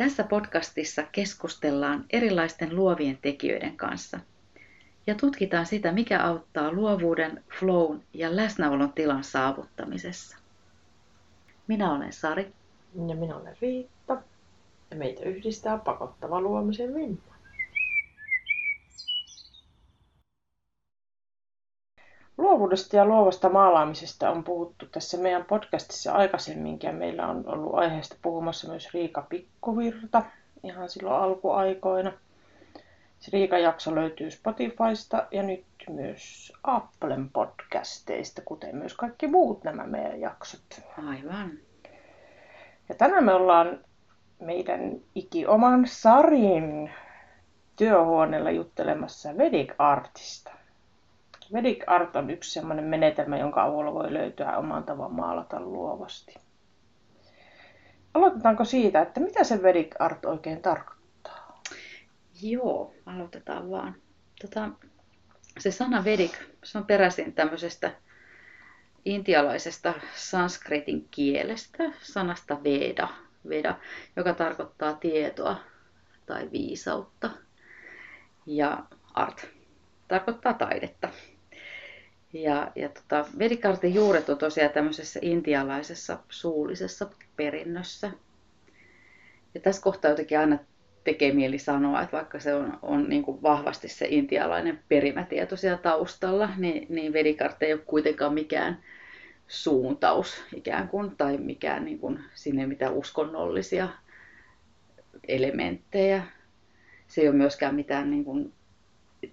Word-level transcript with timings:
Tässä 0.00 0.24
podcastissa 0.24 1.02
keskustellaan 1.12 2.04
erilaisten 2.10 2.76
luovien 2.76 3.18
tekijöiden 3.22 3.76
kanssa 3.76 4.20
ja 5.06 5.14
tutkitaan 5.14 5.66
sitä, 5.66 5.92
mikä 5.92 6.22
auttaa 6.22 6.72
luovuuden, 6.72 7.44
flown 7.58 8.02
ja 8.14 8.36
läsnäolon 8.36 8.92
tilan 8.92 9.24
saavuttamisessa. 9.24 10.36
Minä 11.66 11.92
olen 11.92 12.12
Sari. 12.12 12.52
Ja 13.08 13.14
minä 13.14 13.36
olen 13.36 13.56
Riitta. 13.60 14.22
Ja 14.90 14.96
meitä 14.96 15.24
yhdistää 15.24 15.78
pakottava 15.78 16.40
luomisen 16.40 16.94
vimma. 16.94 17.29
Luovuudesta 22.70 22.96
ja 22.96 23.04
luovasta 23.04 23.48
maalaamisesta 23.48 24.30
on 24.30 24.44
puhuttu 24.44 24.86
tässä 24.86 25.18
meidän 25.18 25.44
podcastissa 25.44 26.12
aikaisemminkin 26.12 26.88
ja 26.88 26.94
meillä 26.94 27.26
on 27.26 27.44
ollut 27.46 27.74
aiheesta 27.74 28.16
puhumassa 28.22 28.68
myös 28.68 28.94
Riika 28.94 29.26
Pikkuvirta 29.28 30.22
ihan 30.62 30.88
silloin 30.88 31.22
alkuaikoina. 31.22 32.12
Se 33.20 33.30
Riika-jakso 33.32 33.94
löytyy 33.94 34.30
Spotifysta 34.30 35.26
ja 35.30 35.42
nyt 35.42 35.64
myös 35.88 36.52
Applen 36.62 37.30
podcasteista, 37.30 38.42
kuten 38.44 38.76
myös 38.76 38.94
kaikki 38.94 39.26
muut 39.26 39.64
nämä 39.64 39.86
meidän 39.86 40.20
jaksot. 40.20 40.80
Aivan. 41.08 41.50
Ja 42.88 42.94
tänään 42.94 43.24
me 43.24 43.34
ollaan 43.34 43.80
meidän 44.40 45.00
ikioman 45.14 45.86
Sarin 45.86 46.90
työhuoneella 47.76 48.50
juttelemassa 48.50 49.36
Vedic 49.38 49.74
Artista. 49.78 50.59
Vedic 51.52 51.84
Art 51.86 52.16
on 52.16 52.30
yksi 52.30 52.50
sellainen 52.50 52.84
menetelmä, 52.84 53.38
jonka 53.38 53.64
avulla 53.64 53.94
voi 53.94 54.12
löytyä 54.12 54.56
oman 54.56 54.84
tavan 54.84 55.12
maalata 55.12 55.60
luovasti. 55.60 56.34
Aloitetaanko 58.14 58.64
siitä, 58.64 59.02
että 59.02 59.20
mitä 59.20 59.44
se 59.44 59.62
Vedic 59.62 59.94
Art 59.98 60.24
oikein 60.24 60.62
tarkoittaa? 60.62 61.62
Joo, 62.42 62.94
aloitetaan 63.06 63.70
vaan. 63.70 63.94
Tota, 64.42 64.70
se 65.58 65.70
sana 65.70 66.04
Vedic, 66.04 66.32
se 66.64 66.78
on 66.78 66.86
peräisin 66.86 67.32
tämmöisestä 67.32 67.90
intialaisesta 69.04 69.94
sanskritin 70.14 71.08
kielestä, 71.10 71.84
sanasta 72.00 72.64
Veda, 72.64 73.08
Veda, 73.48 73.74
joka 74.16 74.34
tarkoittaa 74.34 74.94
tietoa 74.94 75.56
tai 76.26 76.48
viisautta. 76.52 77.30
Ja 78.46 78.84
art 79.14 79.48
tarkoittaa 80.08 80.54
taidetta. 80.54 81.08
Ja, 82.32 82.72
ja 82.76 82.88
tota, 82.88 83.24
Vedikartin 83.38 83.94
juuret 83.94 84.28
on 84.28 84.38
tosiaan 84.38 84.72
tämmöisessä 84.72 85.20
intialaisessa 85.22 86.18
suullisessa 86.28 87.10
perinnössä. 87.36 88.10
Ja 89.54 89.60
tässä 89.60 89.82
kohtaa 89.82 90.10
jotenkin 90.10 90.38
aina 90.38 90.58
tekee 91.04 91.32
mieli 91.32 91.58
sanoa, 91.58 92.02
että 92.02 92.16
vaikka 92.16 92.40
se 92.40 92.54
on, 92.54 92.78
on 92.82 93.08
niin 93.08 93.22
kuin 93.22 93.42
vahvasti 93.42 93.88
se 93.88 94.06
intialainen 94.10 94.80
perimätieto 94.88 95.56
siellä 95.56 95.78
taustalla, 95.78 96.48
niin, 96.56 96.86
niin 96.88 97.12
Vedikart 97.12 97.62
ei 97.62 97.72
ole 97.72 97.82
kuitenkaan 97.86 98.34
mikään 98.34 98.82
suuntaus 99.48 100.44
ikään 100.54 100.88
kuin, 100.88 101.16
tai 101.16 101.38
mikään 101.38 101.84
niin 101.84 101.98
kuin, 101.98 102.18
sinne 102.34 102.66
mitään 102.66 102.94
uskonnollisia 102.94 103.88
elementtejä. 105.28 106.22
Se 107.08 107.20
ei 107.20 107.28
ole 107.28 107.36
myöskään 107.36 107.74
mitään 107.74 108.10
niin 108.10 108.24
kuin, 108.24 108.52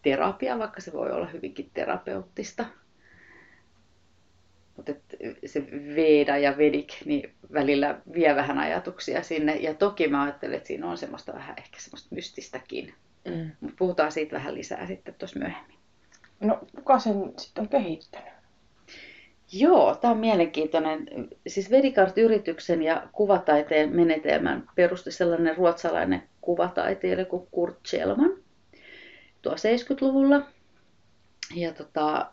terapiaa, 0.02 0.59
vaikka 0.59 0.82
se 0.82 0.94
voi 0.94 1.11
olla 1.11 1.28
hyvinkin 1.28 1.70
terapeuttista. 1.73 2.66
Mutta 4.78 4.94
se 5.45 5.64
Veda 5.95 6.38
ja 6.38 6.58
Vedik 6.58 6.94
niin 7.06 7.33
välillä 7.53 8.02
vie 8.14 8.36
vähän 8.36 8.58
ajatuksia 8.58 9.23
sinne. 9.23 9.55
Ja 9.55 9.73
toki 9.73 10.08
mä 10.08 10.23
ajattelen, 10.23 10.58
että 10.58 10.67
siinä 10.67 10.88
on 10.88 10.98
semmoista 10.98 11.33
vähän 11.33 11.55
ehkä 11.58 11.80
semmoista 11.80 12.15
mystistäkin. 12.15 12.93
Mm. 13.26 13.52
Mutta 13.61 13.76
puhutaan 13.80 14.11
siitä 14.11 14.36
vähän 14.36 14.55
lisää 14.55 14.88
sitten 14.88 15.14
tuossa 15.14 15.39
myöhemmin. 15.39 15.77
No 16.39 16.60
kuka 16.76 16.99
sen 16.99 17.33
sitten 17.38 17.61
on 17.61 17.70
kehittänyt? 17.70 18.33
Joo, 19.52 19.95
tämä 19.95 20.11
on 20.11 20.20
mielenkiintoinen. 20.20 21.08
Siis 21.48 21.71
Vedikart-yrityksen 21.71 22.83
ja 22.83 23.08
kuvataiteen 23.11 23.95
menetelmän 23.95 24.64
perusti 24.76 25.11
sellainen 25.11 25.58
ruotsalainen 25.58 26.23
kuvataiteilija 26.42 27.26
kuin 27.26 27.48
Kurt 27.52 27.86
Schellman 27.86 28.32
tuo 29.42 29.54
70-luvulla. 29.54 30.42
Ja 31.55 31.73
tota, 31.73 32.32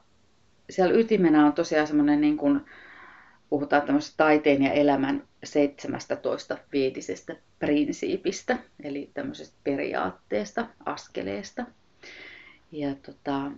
siellä 0.70 0.94
ytimenä 0.94 1.46
on 1.46 1.52
tosiaan 1.52 1.86
semmoinen, 1.86 2.20
niin 2.20 2.36
kuin, 2.36 2.60
puhutaan 3.50 3.82
tämmöisestä 3.82 4.16
taiteen 4.16 4.62
ja 4.62 4.72
elämän 4.72 5.22
17 5.44 6.58
viitisestä 6.72 7.36
prinsiipistä, 7.58 8.58
eli 8.82 9.10
tämmöisestä 9.14 9.56
periaatteesta, 9.64 10.66
askeleesta. 10.84 11.66
Ja 12.72 12.94
tota, 12.94 13.50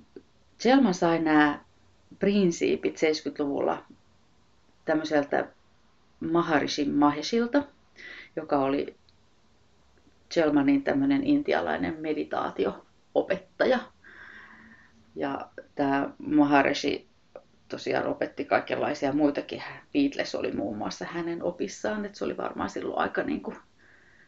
Selman 0.59 0.95
sai 0.95 1.19
nämä 1.19 1.61
prinsiipit 2.19 2.97
70-luvulla 2.97 3.85
tämmöiseltä 4.85 5.49
Maharishi 6.21 6.85
Maheshilta, 6.85 7.63
joka 8.37 8.59
oli 8.59 8.97
Chelmanin 10.33 10.83
tämmöinen 10.83 11.25
intialainen 11.25 11.97
meditaatioopettaja. 12.01 13.79
Ja 15.17 15.49
tämä 15.75 16.11
Maharishi 16.19 17.09
tosiaan 17.69 18.07
opetti 18.07 18.45
kaikenlaisia 18.45 19.13
muitakin. 19.13 19.63
Beatles 19.93 20.35
oli 20.35 20.53
muun 20.53 20.77
muassa 20.77 21.05
hänen 21.05 21.43
opissaan, 21.43 22.05
että 22.05 22.19
se 22.19 22.25
oli 22.25 22.37
varmaan 22.37 22.71
silloin 22.71 22.99
aika 22.99 23.23
niin 23.23 23.43
kuin 23.43 23.57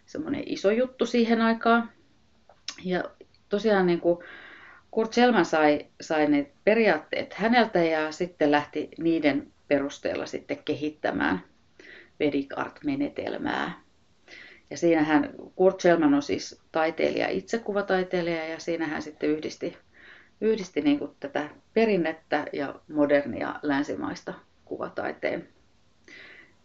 semmoinen 0.06 0.42
iso 0.46 0.70
juttu 0.70 1.06
siihen 1.06 1.40
aikaan. 1.40 1.90
Ja 2.84 3.04
tosiaan 3.48 3.86
niin 3.86 4.00
kuin 4.00 4.18
Kurt 4.90 5.12
Selman 5.12 5.44
sai, 5.44 5.86
sai 6.00 6.26
ne 6.26 6.50
periaatteet 6.64 7.34
häneltä 7.34 7.78
ja 7.78 8.12
sitten 8.12 8.50
lähti 8.50 8.88
niiden 8.98 9.52
perusteella 9.68 10.26
sitten 10.26 10.58
kehittämään 10.64 11.42
Vedic 12.20 12.58
Art-menetelmää. 12.58 13.80
Ja 14.70 14.76
siinähän 14.76 15.30
Kurt 15.56 15.80
Selman 15.80 16.14
on 16.14 16.22
siis 16.22 16.60
taiteilija, 16.72 17.28
itse 17.28 17.58
kuvataiteilija 17.58 18.48
ja 18.48 18.60
siinä 18.60 18.86
hän 18.86 19.02
sitten 19.02 19.30
yhdisti, 19.30 19.76
yhdisti 20.40 20.80
niin 20.80 20.98
kuin 20.98 21.10
tätä 21.20 21.48
perinnettä 21.74 22.46
ja 22.52 22.74
modernia 22.94 23.54
länsimaista 23.62 24.34
kuvataiteen 24.64 25.48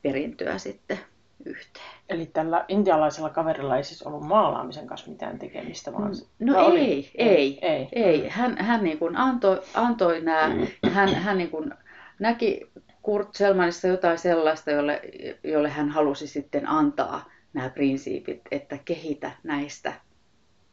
perintöä 0.01 0.57
sitten 0.57 0.99
yhteen. 1.45 1.85
Eli 2.09 2.25
tällä 2.25 2.65
intialaisella 2.67 3.29
kaverilla 3.29 3.77
ei 3.77 3.83
siis 3.83 4.03
ollut 4.03 4.27
maalaamisen 4.27 4.87
kanssa 4.87 5.11
mitään 5.11 5.39
tekemistä, 5.39 5.93
vaan... 5.93 6.11
No 6.39 6.59
ei, 6.59 6.65
oli? 6.65 7.11
ei, 7.15 7.59
ei, 7.61 7.89
ei. 7.91 8.29
Hän, 8.29 8.57
hän 8.57 8.83
niin 8.83 8.99
kuin 8.99 9.15
antoi, 9.15 9.61
antoi 9.73 10.21
nämä, 10.21 10.49
mm. 10.49 10.89
hän, 10.89 11.15
hän 11.15 11.37
niin 11.37 11.49
kuin 11.49 11.73
näki 12.19 12.71
Kurt 13.01 13.35
Selmanissa 13.35 13.87
jotain 13.87 14.17
sellaista, 14.17 14.71
jolle, 14.71 15.01
jolle 15.43 15.69
hän 15.69 15.89
halusi 15.89 16.27
sitten 16.27 16.69
antaa 16.69 17.29
nämä 17.53 17.69
prinsiipit, 17.69 18.41
että 18.51 18.77
kehitä 18.85 19.31
näistä 19.43 19.93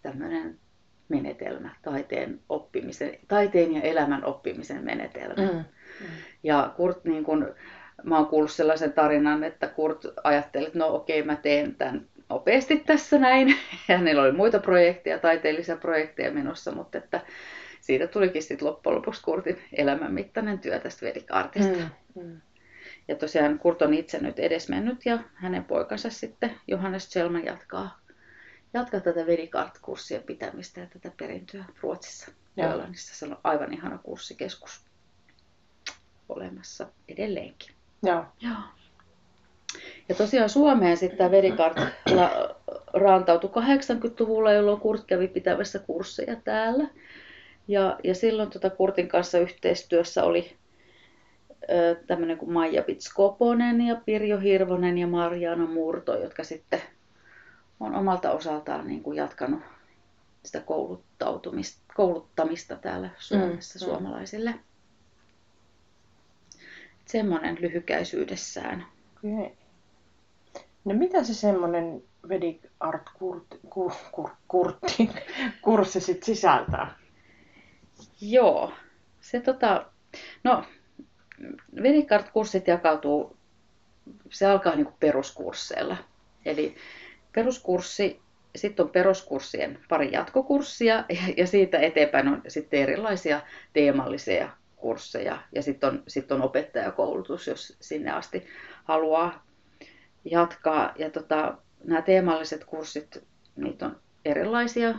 tämmöinen 0.03 0.59
menetelmä, 1.11 1.71
taiteen, 1.83 2.41
oppimisen, 2.49 3.19
taiteen 3.29 3.75
ja 3.75 3.83
elämän 3.83 4.25
oppimisen 4.25 4.85
menetelmä. 4.85 5.53
Mm. 5.53 5.59
Mm. 5.59 6.07
Ja 6.43 6.73
Kurt 6.77 7.05
niin 7.05 7.25
kuin, 7.25 7.47
mä 8.03 8.17
oon 8.17 8.27
kuullut 8.27 8.51
sellaisen 8.51 8.93
tarinan, 8.93 9.45
että 9.45 9.69
Kurt 9.69 10.05
ajatteli, 10.25 10.67
että 10.67 10.79
no 10.79 10.95
okei, 10.95 11.23
mä 11.23 11.37
teen 11.37 11.75
tämän 11.75 12.07
nopeasti 12.29 12.77
tässä 12.87 13.19
näin. 13.19 13.49
Ja 13.89 13.99
hänellä 13.99 14.23
oli 14.23 14.33
muita 14.33 14.59
projekteja, 14.59 15.19
taiteellisia 15.19 15.77
projekteja 15.77 16.33
menossa, 16.33 16.73
mutta 16.73 16.99
että 16.99 17.21
siitä 17.81 18.07
tulikin 18.07 18.43
sitten 18.43 18.69
loppujen 18.69 18.97
lopuksi 18.97 19.23
Kurtin 19.25 19.59
elämänmittainen 19.73 20.59
työ 20.59 20.79
tästä 20.79 21.07
vedikaartista. 21.07 21.79
Mm, 22.15 22.23
mm. 22.23 22.41
Ja 23.09 23.17
tosiaan 23.17 23.59
Kurt 23.59 23.83
on 23.83 23.95
itse 23.95 24.19
nyt 24.19 24.39
edesmennyt 24.39 25.07
ja 25.07 25.19
hänen 25.35 25.65
poikansa 25.65 26.11
sitten 26.11 26.51
Johannes 26.67 27.13
Selman 27.13 27.45
jatkaa, 27.45 28.01
jatkaa 28.75 29.01
tätä 29.01 29.27
vedikaart-kurssien 29.27 30.23
pitämistä 30.23 30.81
ja 30.81 30.87
tätä 30.87 31.13
perintöä 31.17 31.65
Ruotsissa. 31.81 32.31
Jolannissa 32.57 33.15
se 33.15 33.27
on 33.27 33.39
aivan 33.45 33.73
ihana 33.73 33.99
kurssikeskus 33.99 34.85
olemassa 36.29 36.87
edelleenkin. 37.09 37.75
Joo. 38.03 38.25
Joo. 38.41 38.57
Ja 40.09 40.15
tosiaan 40.15 40.49
Suomeen 40.49 40.97
sitten 40.97 41.19
tämä 41.19 41.31
Vedikart 41.31 41.77
raantautui 42.93 43.51
80-luvulla, 43.51 44.53
jolloin 44.53 44.81
Kurt 44.81 45.05
kävi 45.05 45.29
pitävässä 45.29 45.79
kursseja 45.79 46.37
täällä. 46.37 46.89
Ja, 47.69 47.99
ja 48.05 48.15
silloin 48.15 48.51
tota 48.51 48.71
Kurtin 48.71 49.09
kanssa 49.09 49.39
yhteistyössä 49.39 50.25
oli 50.25 50.57
tämmöinen 52.07 52.39
kuin 52.39 52.53
Maija 52.53 52.83
Pitskoponen 52.83 53.81
ja 53.81 53.97
Pirjo 54.05 54.39
Hirvonen 54.39 54.99
ja 54.99 55.07
Marjaana 55.07 55.67
Murto, 55.67 56.17
jotka 56.17 56.45
sitten 56.45 56.81
on 57.81 57.95
omalta 57.95 58.31
osaltaan 58.31 58.87
niin 58.87 59.03
kuin 59.03 59.17
jatkanut 59.17 59.63
sitä 60.43 60.61
kouluttautumista, 60.61 61.83
kouluttamista 61.95 62.77
täällä 62.77 63.11
Suomessa 63.19 63.79
mm, 63.79 63.85
suomalaisille. 63.85 64.51
Mm 64.51 64.61
semmoinen 67.11 67.57
lyhykäisyydessään. 67.61 68.87
Okay. 69.19 69.51
No 70.85 70.95
mitä 70.95 71.25
se 71.25 71.35
semmoinen 71.35 72.03
Vedic 72.29 72.67
Art 72.81 73.03
Kurtti, 73.19 73.61
kur, 73.71 73.93
kur, 74.13 74.31
kurtti, 74.49 75.11
kurssi 75.63 76.01
sit 76.01 76.23
sisältää? 76.23 76.95
Joo, 78.21 78.73
se 79.21 79.41
tota, 79.41 79.87
no 80.45 80.65
Vedic 81.83 82.13
Art-kurssit 82.13 82.67
jakautuu, 82.67 83.37
se 84.31 84.47
alkaa 84.47 84.75
niin 84.77 84.89
peruskursseilla. 85.01 85.97
Eli 86.45 86.77
peruskurssi, 87.33 88.21
sitten 88.57 88.87
on 88.87 88.93
peruskurssien 88.93 89.79
pari 89.89 90.13
jatkokurssia 90.13 91.05
ja 91.37 91.47
siitä 91.47 91.79
eteenpäin 91.79 92.29
on 92.29 92.43
sitten 92.49 92.81
erilaisia 92.81 93.41
teemallisia 93.73 94.51
kursseja 94.77 95.39
ja 95.53 95.63
sitten 95.63 95.89
on, 95.91 96.03
sit 96.09 96.33
on 96.33 96.43
opettajakoulutus, 96.43 97.47
jos 97.47 97.77
sinne 97.81 98.11
asti 98.11 98.47
haluaa 98.85 99.47
jatkaa. 100.25 100.93
Ja 100.99 101.11
tota, 101.11 101.59
nämä 101.85 102.03
teemalliset 102.03 102.65
kurssit, 102.65 103.25
niitä 103.57 103.87
on 103.87 104.01
erilaisia, 104.25 104.95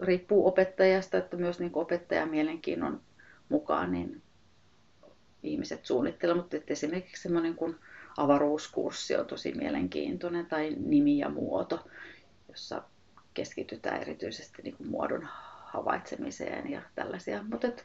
riippuu 0.00 0.46
opettajasta, 0.46 1.18
että 1.18 1.36
myös 1.36 1.60
niin 1.60 1.70
opettajan 1.74 2.30
mielenkiinnon 2.30 3.00
mukaan 3.48 3.92
niin 3.92 4.22
ihmiset 5.42 5.84
suunnittelevat, 5.84 6.42
mutta 6.42 6.56
esimerkiksi 6.72 7.22
semmoinen 7.22 7.54
kuin 7.54 7.76
avaruuskurssi 8.16 9.16
on 9.16 9.26
tosi 9.26 9.52
mielenkiintoinen 9.52 10.46
tai 10.46 10.76
nimi 10.76 11.18
ja 11.18 11.28
muoto, 11.28 11.86
jossa 12.48 12.82
keskitytään 13.34 14.00
erityisesti 14.00 14.62
niin 14.62 14.76
kuin 14.76 14.90
muodon 14.90 15.28
havaitsemiseen 15.64 16.70
ja 16.70 16.82
tällaisia. 16.94 17.42
Mutta 17.42 17.66
et, 17.66 17.84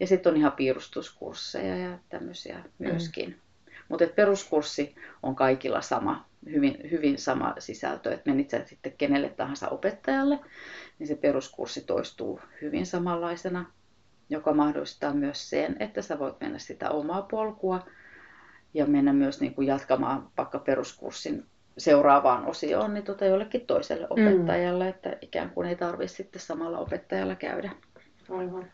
ja 0.00 0.06
sitten 0.06 0.30
on 0.30 0.36
ihan 0.36 0.52
piirustuskursseja 0.52 1.76
ja 1.76 1.98
tämmöisiä 2.08 2.64
myöskin. 2.78 3.28
Mm. 3.28 3.34
Mutta 3.88 4.06
peruskurssi 4.06 4.94
on 5.22 5.36
kaikilla 5.36 5.80
sama, 5.80 6.26
hyvin, 6.50 6.78
hyvin 6.90 7.18
sama 7.18 7.54
sisältö, 7.58 8.12
että 8.12 8.30
menit 8.30 8.50
sä 8.50 8.64
sitten 8.64 8.92
kenelle 8.98 9.28
tahansa 9.28 9.68
opettajalle, 9.68 10.38
niin 10.98 11.06
se 11.06 11.14
peruskurssi 11.14 11.80
toistuu 11.80 12.40
hyvin 12.62 12.86
samanlaisena, 12.86 13.72
joka 14.30 14.52
mahdollistaa 14.52 15.14
myös 15.14 15.50
sen, 15.50 15.76
että 15.78 16.02
sä 16.02 16.18
voit 16.18 16.40
mennä 16.40 16.58
sitä 16.58 16.90
omaa 16.90 17.22
polkua 17.22 17.86
ja 18.74 18.86
mennä 18.86 19.12
myös 19.12 19.40
niin 19.40 19.54
kuin 19.54 19.66
jatkamaan 19.66 20.28
vaikka 20.36 20.58
peruskurssin 20.58 21.46
seuraavaan 21.78 22.46
osioon 22.46 22.94
niin 22.94 23.04
tota 23.04 23.24
jollekin 23.24 23.66
toiselle 23.66 24.06
mm. 24.06 24.10
opettajalle, 24.10 24.84
mm. 24.84 24.90
että 24.90 25.16
ikään 25.20 25.50
kuin 25.50 25.68
ei 25.68 25.76
tarvitse 25.76 26.16
sitten 26.16 26.42
samalla 26.42 26.78
opettajalla 26.78 27.34
käydä. 27.34 27.70
Aivan. 28.30 28.72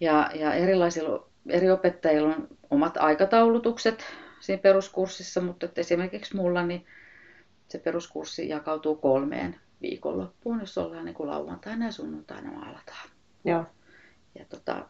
Ja, 0.00 0.30
ja 0.34 0.54
erilaisilla, 0.54 1.28
eri 1.48 1.70
opettajilla 1.70 2.28
on 2.28 2.48
omat 2.70 2.96
aikataulutukset 2.96 4.04
siinä 4.40 4.62
peruskurssissa, 4.62 5.40
mutta 5.40 5.66
että 5.66 5.80
esimerkiksi 5.80 6.36
mulla 6.36 6.62
niin 6.62 6.86
se 7.68 7.78
peruskurssi 7.78 8.48
jakautuu 8.48 8.96
kolmeen 8.96 9.60
viikonloppuun, 9.82 10.60
jos 10.60 10.78
ollaan 10.78 11.04
niin 11.04 11.14
kuin 11.14 11.30
lauantaina 11.30 11.84
ja 11.84 11.92
sunnuntaina 11.92 12.50
maalataan. 12.52 13.08
Joo. 13.44 13.64
Ja, 14.38 14.44
tota, 14.44 14.88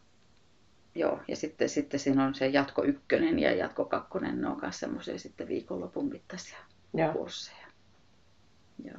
joo, 0.98 1.20
ja 1.28 1.37
sitten, 1.37 1.69
sitten 1.69 2.00
siinä 2.00 2.25
on 2.25 2.34
se 2.34 2.46
jatko 2.46 2.84
ykkönen 2.84 3.38
ja 3.38 3.54
jatko 3.54 3.84
kakkonen, 3.84 4.40
ne 4.40 4.48
on 4.48 4.58
myös 4.62 4.81
semmoisia 4.81 5.19
sitten 5.19 5.48
viikonlopun 5.48 6.08
mittaisia 6.08 6.58
Joo. 6.94 7.12
kursseja. 7.12 7.66
Joo. 8.84 8.98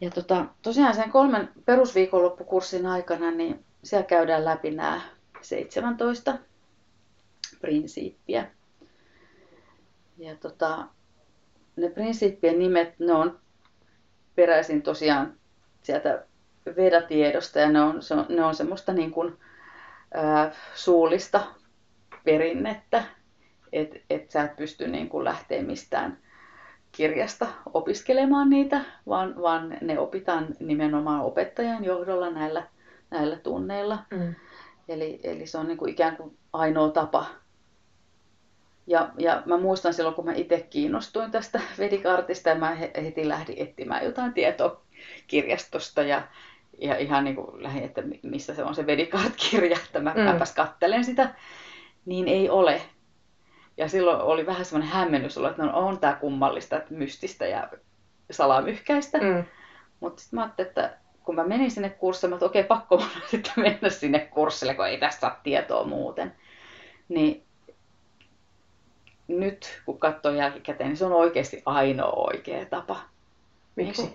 Ja 0.00 0.10
tota, 0.10 0.46
tosiaan 0.62 0.94
sen 0.94 1.10
kolmen 1.10 1.48
perusviikonloppukurssin 1.64 2.86
aikana, 2.86 3.30
niin 3.30 3.64
siellä 3.84 4.06
käydään 4.06 4.44
läpi 4.44 4.70
nämä 4.70 5.00
17 5.40 6.38
prinsiippiä. 7.60 8.50
Ja 10.18 10.36
tota, 10.36 10.88
ne 11.76 11.90
prinsiippien 11.90 12.58
nimet, 12.58 12.98
ne 12.98 13.12
on 13.12 13.40
peräisin 14.34 14.82
tosiaan 14.82 15.34
sieltä 15.82 16.24
vedatiedosta 16.66 17.58
ja 17.58 17.68
ne 17.68 17.80
on, 17.80 18.02
se 18.02 18.14
on, 18.14 18.26
ne 18.28 18.44
on 18.44 18.54
semmoista 18.54 18.92
niin 18.92 19.10
kuin, 19.10 19.38
ää, 20.14 20.52
suullista 20.74 21.40
perinnettä, 22.24 23.04
että 23.72 23.98
et 24.10 24.30
sä 24.30 24.42
et 24.42 24.56
pysty 24.56 24.88
niin 24.88 25.08
kuin 25.08 25.24
lähteä 25.24 25.62
mistään 25.62 26.18
kirjasta 26.92 27.46
opiskelemaan 27.74 28.50
niitä, 28.50 28.80
vaan, 29.08 29.42
vaan 29.42 29.78
ne 29.80 29.98
opitaan 29.98 30.48
nimenomaan 30.60 31.20
opettajan 31.20 31.84
johdolla 31.84 32.30
näillä, 32.30 32.66
näillä 33.10 33.36
tunneilla. 33.36 33.98
Mm. 34.10 34.34
Eli, 34.88 35.20
eli 35.24 35.46
se 35.46 35.58
on 35.58 35.68
niin 35.68 35.78
kuin 35.78 35.90
ikään 35.92 36.16
kuin 36.16 36.36
ainoa 36.52 36.90
tapa. 36.90 37.26
Ja, 38.86 39.10
ja 39.18 39.42
mä 39.46 39.56
muistan 39.58 39.94
silloin, 39.94 40.14
kun 40.14 40.24
mä 40.24 40.32
itse 40.34 40.66
kiinnostuin 40.70 41.30
tästä 41.30 41.60
Vedikartista 41.78 42.48
ja 42.48 42.54
mä 42.54 42.74
heti 42.74 43.28
lähdin 43.28 43.58
etsimään 43.58 44.04
jotain 44.04 44.32
tietoa 44.32 44.82
kirjastosta 45.26 46.02
ja, 46.02 46.22
ja 46.78 46.98
ihan 46.98 47.24
niin 47.24 47.36
kuin 47.36 47.62
lähdin, 47.62 47.82
että 47.82 48.02
missä 48.22 48.54
se 48.54 48.64
on 48.64 48.74
se 48.74 48.86
Vedikart-kirja, 48.86 49.78
että 49.86 50.00
mä, 50.00 50.14
mm. 50.14 50.20
mäpäs 50.20 50.54
kattelen 50.54 51.04
sitä, 51.04 51.34
niin 52.06 52.28
ei 52.28 52.50
ole. 52.50 52.82
Ja 53.76 53.88
silloin 53.88 54.20
oli 54.20 54.46
vähän 54.46 54.64
semmoinen 54.64 54.94
hämmennys, 54.94 55.36
että 55.36 55.62
no, 55.62 55.78
on 55.78 55.98
tämä 55.98 56.12
kummallista, 56.12 56.76
että 56.76 56.94
mystistä 56.94 57.46
ja 57.46 57.68
salamyhkäistä. 58.30 59.18
Mm. 59.18 59.44
Mutta 60.00 60.22
sitten 60.22 60.36
mä 60.36 60.42
ajattelin, 60.42 60.68
että 60.68 60.96
kun 61.24 61.34
mä 61.34 61.44
menin 61.44 61.70
sinne 61.70 61.90
kurssille, 61.90 62.34
että 62.34 62.46
okei, 62.46 62.60
okay, 62.60 62.68
pakko 62.68 62.96
mun 62.96 63.06
sitten 63.30 63.52
mennä 63.56 63.90
sinne 63.90 64.18
kurssille, 64.18 64.74
kun 64.74 64.86
ei 64.86 64.98
tästä 64.98 65.20
saa 65.20 65.40
tietoa 65.42 65.84
muuten. 65.84 66.32
Niin 67.08 67.42
nyt 69.28 69.82
kun 69.86 69.98
katsoo 69.98 70.32
jälkikäteen, 70.32 70.88
niin 70.88 70.96
se 70.96 71.04
on 71.04 71.12
oikeasti 71.12 71.62
ainoa 71.66 72.12
oikea 72.12 72.66
tapa. 72.66 73.00
Miksi? 73.76 74.02
Niin 74.02 74.14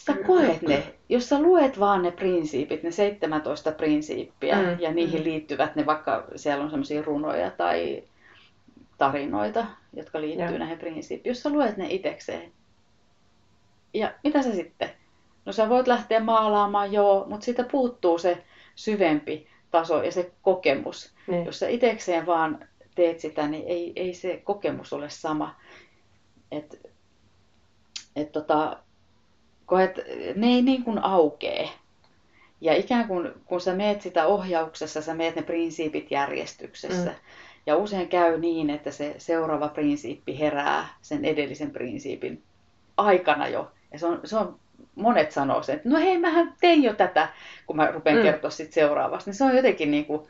sä 0.00 0.16
koet 0.26 0.62
ne, 0.62 0.94
jos 1.08 1.28
sä 1.28 1.42
luet 1.42 1.80
vaan 1.80 2.02
ne 2.02 2.10
prinsiipit, 2.10 2.82
ne 2.82 2.90
17 2.90 3.72
prinsiippiä 3.72 4.56
mm. 4.56 4.80
ja 4.80 4.92
niihin 4.92 5.20
mm. 5.20 5.24
liittyvät 5.24 5.76
ne, 5.76 5.86
vaikka 5.86 6.24
siellä 6.36 6.64
on 6.64 6.70
semmoisia 6.70 7.02
runoja 7.02 7.50
tai 7.50 8.02
tarinoita, 8.98 9.66
jotka 9.92 10.20
liittyy 10.20 10.46
ja. 10.46 10.58
näihin 10.58 10.78
prinsiippiin, 10.78 11.30
jos 11.30 11.42
sä 11.42 11.50
luet 11.50 11.76
ne 11.76 11.86
itekseen. 11.90 12.52
Ja 13.94 14.12
mitä 14.24 14.42
sä 14.42 14.54
sitten? 14.54 14.90
No 15.44 15.52
sä 15.52 15.68
voit 15.68 15.86
lähteä 15.86 16.20
maalaamaan, 16.20 16.92
joo, 16.92 17.26
mutta 17.28 17.44
siitä 17.44 17.64
puuttuu 17.64 18.18
se 18.18 18.44
syvempi 18.74 19.46
taso 19.70 20.02
ja 20.02 20.12
se 20.12 20.32
kokemus. 20.42 21.14
Niin. 21.26 21.46
Jos 21.46 21.58
sä 21.58 21.68
itekseen 21.68 22.26
vaan 22.26 22.68
teet 22.94 23.20
sitä, 23.20 23.48
niin 23.48 23.68
ei, 23.68 23.92
ei 23.96 24.14
se 24.14 24.40
kokemus 24.44 24.92
ole 24.92 25.10
sama. 25.10 25.56
Et, 26.52 26.90
et 28.16 28.32
tota, 28.32 28.82
koet, 29.70 30.00
ne 30.34 30.46
ei 30.46 30.62
niin 30.62 30.84
kuin 30.84 31.04
aukee. 31.04 31.68
Ja 32.60 32.76
ikään 32.76 33.08
kuin 33.08 33.28
kun 33.44 33.60
sä 33.60 33.74
meet 33.74 34.02
sitä 34.02 34.26
ohjauksessa, 34.26 35.02
sä 35.02 35.14
meet 35.14 35.36
ne 35.36 35.42
prinsiipit 35.42 36.10
järjestyksessä. 36.10 37.10
Mm. 37.10 37.16
Ja 37.66 37.76
usein 37.76 38.08
käy 38.08 38.40
niin, 38.40 38.70
että 38.70 38.90
se 38.90 39.14
seuraava 39.18 39.68
prinsiippi 39.68 40.38
herää 40.38 40.88
sen 41.02 41.24
edellisen 41.24 41.70
prinsiipin 41.70 42.42
aikana 42.96 43.48
jo. 43.48 43.70
Ja 43.92 43.98
se 43.98 44.06
on, 44.06 44.20
se 44.24 44.36
on 44.36 44.58
monet 44.94 45.32
sanoo 45.32 45.62
sen, 45.62 45.76
että 45.76 45.88
no 45.88 45.98
hei, 45.98 46.18
mähän 46.18 46.54
tein 46.60 46.82
jo 46.82 46.94
tätä, 46.94 47.28
kun 47.66 47.76
mä 47.76 47.90
rupean 47.90 48.16
mm. 48.16 48.22
kertoa 48.22 48.50
sitten 48.50 48.74
seuraavasta. 48.74 49.30
Niin 49.30 49.36
se 49.36 49.44
on 49.44 49.56
jotenkin 49.56 49.90
niin 49.90 50.04
kuin 50.04 50.26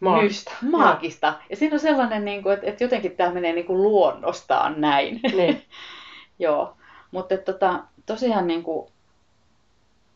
maagista. 0.00 0.52
Maagista. 0.62 1.34
Ja 1.50 1.56
siinä 1.56 1.74
on 1.74 1.80
sellainen, 1.80 2.24
niin 2.24 2.42
kuin, 2.42 2.54
että, 2.54 2.66
että 2.66 2.84
jotenkin 2.84 3.16
tämä 3.16 3.34
menee 3.34 3.52
niin 3.52 3.66
kuin 3.66 3.82
luonnostaan 3.82 4.80
näin. 4.80 5.20
Niin. 5.32 5.62
Joo. 6.38 6.76
Mutta 7.10 7.36
tota, 7.36 7.84
tosiaan 8.12 8.46
niin 8.46 8.62
kuin, 8.62 8.90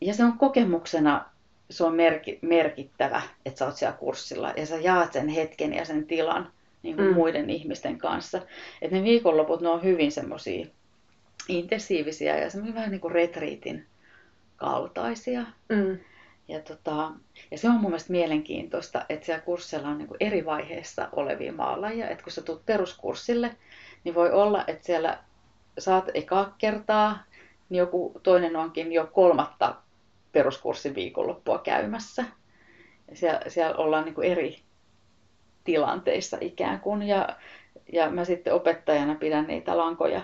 ja 0.00 0.14
se 0.14 0.24
on 0.24 0.38
kokemuksena, 0.38 1.24
se 1.70 1.84
on 1.84 1.94
merki, 1.94 2.38
merkittävä, 2.42 3.22
että 3.46 3.58
sä 3.58 3.66
oot 3.66 3.76
siellä 3.76 3.96
kurssilla 3.96 4.52
ja 4.56 4.66
sä 4.66 4.76
jaat 4.76 5.12
sen 5.12 5.28
hetken 5.28 5.74
ja 5.74 5.84
sen 5.84 6.06
tilan 6.06 6.52
niin 6.82 6.96
kuin 6.96 7.08
mm. 7.08 7.14
muiden 7.14 7.50
ihmisten 7.50 7.98
kanssa. 7.98 8.42
Että 8.82 8.96
ne 8.96 9.02
viikonloput, 9.02 9.60
ne 9.60 9.68
on 9.68 9.82
hyvin 9.82 10.12
semmoisia 10.12 10.66
intensiivisiä 11.48 12.38
ja 12.38 12.50
semmoisia 12.50 12.74
vähän 12.74 12.90
niin 12.90 13.00
kuin 13.00 13.12
retriitin 13.12 13.86
kaltaisia. 14.56 15.42
Mm. 15.68 15.98
Ja, 16.48 16.60
tota, 16.60 17.10
ja 17.50 17.58
se 17.58 17.68
on 17.68 17.74
mun 17.74 17.90
mielestä 17.90 18.12
mielenkiintoista, 18.12 19.06
että 19.08 19.26
siellä 19.26 19.44
kurssilla 19.44 19.88
on 19.88 19.98
niin 19.98 20.08
kuin 20.08 20.18
eri 20.20 20.44
vaiheissa 20.44 21.08
olevia 21.12 21.52
maalaajia. 21.52 22.08
Että 22.08 22.24
kun 22.24 22.32
sä 22.32 22.42
tulet 22.42 22.66
peruskurssille, 22.66 23.56
niin 24.04 24.14
voi 24.14 24.32
olla, 24.32 24.64
että 24.66 24.86
siellä 24.86 25.18
saat 25.78 26.10
ekaa 26.14 26.54
kertaa, 26.58 27.24
niin 27.68 27.78
joku 27.78 28.20
toinen 28.22 28.56
onkin 28.56 28.92
jo 28.92 29.06
kolmatta 29.06 29.74
peruskurssin 30.32 30.94
viikonloppua 30.94 31.58
käymässä. 31.58 32.24
Siellä, 33.12 33.40
siellä 33.48 33.76
ollaan 33.76 34.04
niin 34.04 34.14
kuin 34.14 34.32
eri 34.32 34.58
tilanteissa 35.64 36.38
ikään 36.40 36.80
kuin. 36.80 37.02
Ja, 37.02 37.28
ja 37.92 38.10
mä 38.10 38.24
sitten 38.24 38.54
opettajana 38.54 39.14
pidän 39.14 39.46
niitä 39.46 39.76
lankoja 39.76 40.20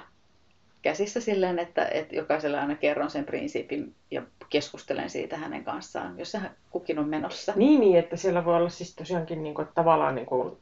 käsissä 0.82 1.20
silleen, 1.20 1.58
että, 1.58 1.84
että 1.84 2.16
jokaiselle 2.16 2.58
aina 2.58 2.74
kerron 2.74 3.10
sen 3.10 3.24
prinsiipin 3.24 3.94
ja 4.10 4.22
keskustelen 4.50 5.10
siitä 5.10 5.36
hänen 5.36 5.64
kanssaan, 5.64 6.18
jos 6.18 6.34
hän 6.34 6.56
kukin 6.70 6.98
on 6.98 7.08
menossa. 7.08 7.52
Niin, 7.56 7.80
niin 7.80 7.98
että 7.98 8.16
siellä 8.16 8.44
voi 8.44 8.56
olla 8.56 8.68
siis 8.68 8.96
tosiaankin 8.96 9.42
niin 9.42 9.54
kuin, 9.54 9.68
tavallaan 9.74 10.14
niin 10.14 10.26
kuin 10.26 10.56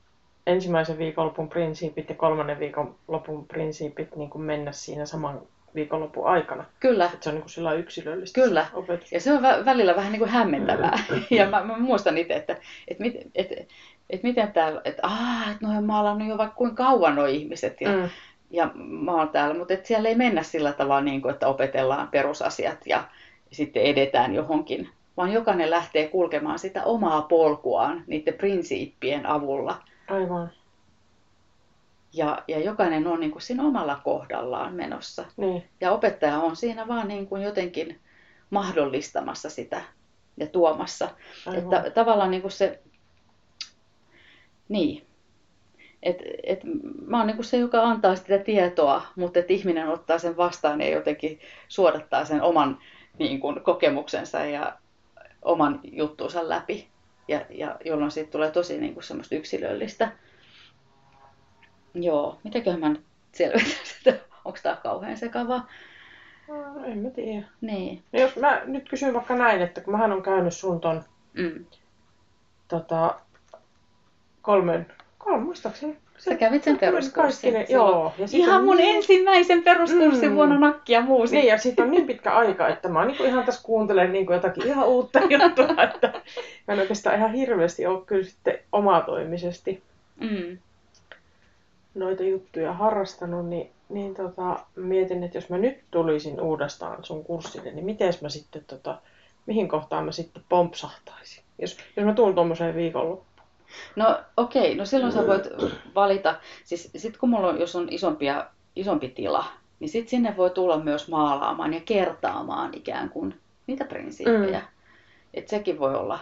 ensimmäisen 0.47 0.99
viikonlopun 0.99 1.49
prinsiipit 1.49 2.09
ja 2.09 2.15
kolmannen 2.15 2.59
viikonlopun 2.59 3.47
prinsiipit 3.49 4.17
niin 4.17 4.31
kuin 4.31 4.43
mennä 4.43 4.73
siinä 4.73 5.07
saman 5.07 5.41
viikonlopun 5.75 6.27
aikana. 6.27 6.65
Kyllä. 6.81 7.05
Että 7.05 7.19
se 7.21 7.29
on 7.31 7.35
niin 7.35 7.43
kuin 7.43 7.51
sillä 7.51 7.73
yksilöllistä 7.73 8.41
Kyllä. 8.41 8.67
se 8.71 8.77
opetus. 8.77 9.13
Ja 9.13 9.21
se 9.21 9.33
on 9.33 9.41
vä- 9.43 9.65
välillä 9.65 9.97
vähän 9.97 10.13
niin 10.13 10.21
kuin 10.21 10.31
hämmentävää. 10.31 10.99
ja 11.31 11.47
mä, 11.51 11.65
mä 11.65 11.79
muistan 11.79 12.19
itse, 12.19 12.35
että, 12.35 12.57
että, 12.89 13.03
mit, 13.03 13.15
että, 13.35 13.55
että 14.11 14.27
miten 14.27 14.53
täällä, 14.53 14.81
että 14.85 15.07
aah, 15.07 15.51
että 15.53 15.67
noin 15.67 15.85
maalannut 15.85 16.29
jo 16.29 16.39
vaikka 16.39 16.57
kuinka 16.57 16.85
kauan 16.85 17.15
nuo 17.15 17.27
ihmiset. 17.27 17.81
Ja, 17.81 17.89
Mm. 17.93 18.09
ja 18.51 18.71
mä 18.75 19.13
oon 19.13 19.29
täällä, 19.29 19.55
mutta 19.59 19.75
että 19.75 19.87
siellä 19.89 20.09
ei 20.09 20.15
mennä 20.15 20.43
sillä 20.43 20.73
tavalla, 20.73 21.01
niin 21.01 21.23
kuin, 21.23 21.33
että 21.33 21.49
opetellaan 21.49 22.09
perusasiat 22.09 22.79
ja 22.87 23.05
sitten 23.53 23.83
edetään 23.83 24.35
johonkin, 24.35 24.89
vaan 25.17 25.33
jokainen 25.33 25.71
lähtee 25.71 26.09
kulkemaan 26.09 26.59
sitä 26.59 26.85
omaa 26.85 27.23
polkuaan 27.23 28.05
niiden 28.07 28.35
prinsiippien 28.35 29.27
avulla. 29.27 29.77
Aivan. 30.09 30.51
Ja, 32.19 32.43
ja 32.49 32.61
jokainen 32.61 33.07
on 33.07 33.21
niin 33.21 33.31
kuin 33.31 33.43
siinä 33.43 33.63
omalla 33.63 34.01
kohdallaan 34.05 34.75
menossa. 34.75 35.25
Niin. 35.37 35.65
Ja 35.81 35.93
opettaja 35.93 36.39
on 36.39 36.57
siinä 36.57 36.89
vaan 36.89 37.09
niin 37.09 37.27
kuin 37.27 37.43
jotenkin 37.43 38.01
mahdollistamassa 38.51 39.51
sitä 39.51 39.83
ja 40.37 40.47
tuomassa. 40.47 41.09
Aivan. 41.47 41.59
Että 41.59 41.91
tavallaan 41.91 42.31
niin 42.31 42.43
kuin 42.43 42.53
se, 42.53 42.81
niin, 44.69 45.07
et, 46.03 46.17
et 46.43 46.61
mä 47.07 47.19
oon 47.19 47.27
niin 47.27 47.37
kuin 47.37 47.45
se, 47.45 47.57
joka 47.57 47.83
antaa 47.83 48.17
sitä 48.17 48.39
tietoa, 48.39 49.03
mutta 49.17 49.39
että 49.39 49.53
ihminen 49.53 49.89
ottaa 49.89 50.19
sen 50.19 50.37
vastaan 50.37 50.81
ja 50.81 50.91
jotenkin 50.91 51.41
suodattaa 51.69 52.25
sen 52.25 52.43
oman 52.43 52.79
niin 53.19 53.41
kuin, 53.41 53.61
kokemuksensa 53.61 54.45
ja 54.45 54.79
oman 55.43 55.81
juttuunsa 55.93 56.49
läpi. 56.49 56.89
Ja, 57.29 57.41
ja 57.51 57.77
jolloin 57.85 58.11
siitä 58.11 58.31
tulee 58.31 58.51
tosi 58.51 58.79
niin 58.79 58.95
kuin 58.95 59.05
semmoista 59.05 59.35
yksilöllistä. 59.35 60.13
Joo, 62.05 62.39
mitäköhän 62.45 62.81
mä 62.81 62.89
nyt 62.89 63.01
selvitän 63.33 63.67
sitä? 63.85 64.15
Onko 64.45 64.59
tää 64.63 64.77
kauhean 64.77 65.17
sekavaa? 65.17 65.67
No, 66.49 66.85
en 66.85 66.99
mä 66.99 67.11
tiedä. 67.11 67.47
Niin. 67.61 68.03
No 68.13 68.21
jos 68.21 68.37
mä 68.37 68.61
nyt 68.65 68.89
kysyn 68.89 69.15
vaikka 69.15 69.37
näin, 69.37 69.63
että 69.63 69.81
kun 69.81 69.93
mähän 69.93 70.13
on 70.13 70.23
käynyt 70.23 70.55
sun 70.55 70.81
ton 70.81 71.03
Mm. 71.35 71.65
tota, 72.69 73.15
kolmen, 74.43 74.87
kolme 75.19 75.45
muistaakseni. 75.45 75.97
Sä 76.19 76.35
kävit 76.37 76.65
sen 76.65 76.79
peruskurssin 76.79 77.53
kaikki 77.53 77.59
ne- 77.59 77.67
silloin. 77.67 77.93
Joo. 77.93 78.13
Ja 78.19 78.27
Ihan 78.33 78.65
mun 78.65 78.77
niin, 78.77 78.97
ensimmäisen 78.97 79.63
peruskurssin 79.63 80.29
Mm. 80.31 80.35
vuonna 80.35 80.59
nakkia 80.59 81.01
muusikko. 81.01 81.41
Niin, 81.41 81.49
ja 81.49 81.59
siitä 81.59 81.83
on 81.83 81.91
niin 81.91 82.07
pitkä 82.07 82.33
aika, 82.33 82.69
että 82.69 82.89
mä 82.89 83.05
niinku 83.05 83.25
ihan 83.25 83.45
tässä 83.45 83.63
kuuntelen 83.65 84.13
niinku 84.13 84.33
jotakin 84.33 84.67
ihan 84.67 84.89
uutta 84.89 85.19
juttua, 85.31 85.83
että 85.83 86.13
mä 86.69 86.75
en 86.75 86.81
oikeastaan 86.81 87.17
ihan 87.17 87.33
hirveästi 87.33 87.87
ole 87.87 88.03
kyllä 88.07 88.25
sitten 88.25 88.59
omatoimisesti 88.73 89.83
Mm. 90.21 90.59
Noita 91.99 92.23
juttuja 92.23 92.73
harrastanut, 92.73 93.47
niin, 93.47 93.71
niin 93.89 94.15
tota, 94.15 94.61
mietin, 94.77 95.25
että 95.25 95.39
jos 95.39 95.49
mä 95.49 95.59
nyt 95.59 95.79
tulisin 95.91 96.41
uudestaan 96.41 97.05
sun 97.05 97.25
kurssille, 97.25 97.71
niin 97.71 97.85
miten 97.85 98.13
mä 98.21 98.29
sitten, 98.29 98.65
tota, 98.67 98.99
mihin 99.47 99.69
kohtaan 99.69 100.05
mä 100.05 100.13
sitten 100.13 100.43
pompsahtaisin? 100.49 101.45
Jos, 101.59 101.77
jos 101.97 102.07
mä 102.07 102.15
tuun 102.15 102.35
tuommoiseen 102.35 102.75
viikonloppuun. 102.75 103.49
No 103.97 104.21
okei, 104.37 104.75
no 104.75 104.85
silloin 104.85 105.13
sä 105.13 105.27
voit 105.27 105.49
valita, 105.95 106.35
siis 106.65 106.91
sit 106.97 107.17
kun 107.17 107.29
mulla 107.29 107.49
on, 107.49 107.61
jos 107.61 107.77
on 107.77 107.89
isompia, 107.91 108.47
isompi 108.77 109.09
tila, 109.09 109.45
niin 109.81 109.89
sit 109.89 110.09
sinne 110.09 110.37
voi 110.37 110.51
tulla 110.51 110.79
myös 110.79 111.09
maalaamaan 111.09 111.75
ja 111.75 111.81
kertaamaan 111.81 112.75
ikään 112.75 113.11
kuin 113.11 113.41
niitä 113.67 113.85
prinsiippejä. 113.85 114.59
Mm. 114.59 114.67
Että 115.35 115.51
sekin 115.51 115.79
voi 115.79 115.95
olla, 115.95 116.19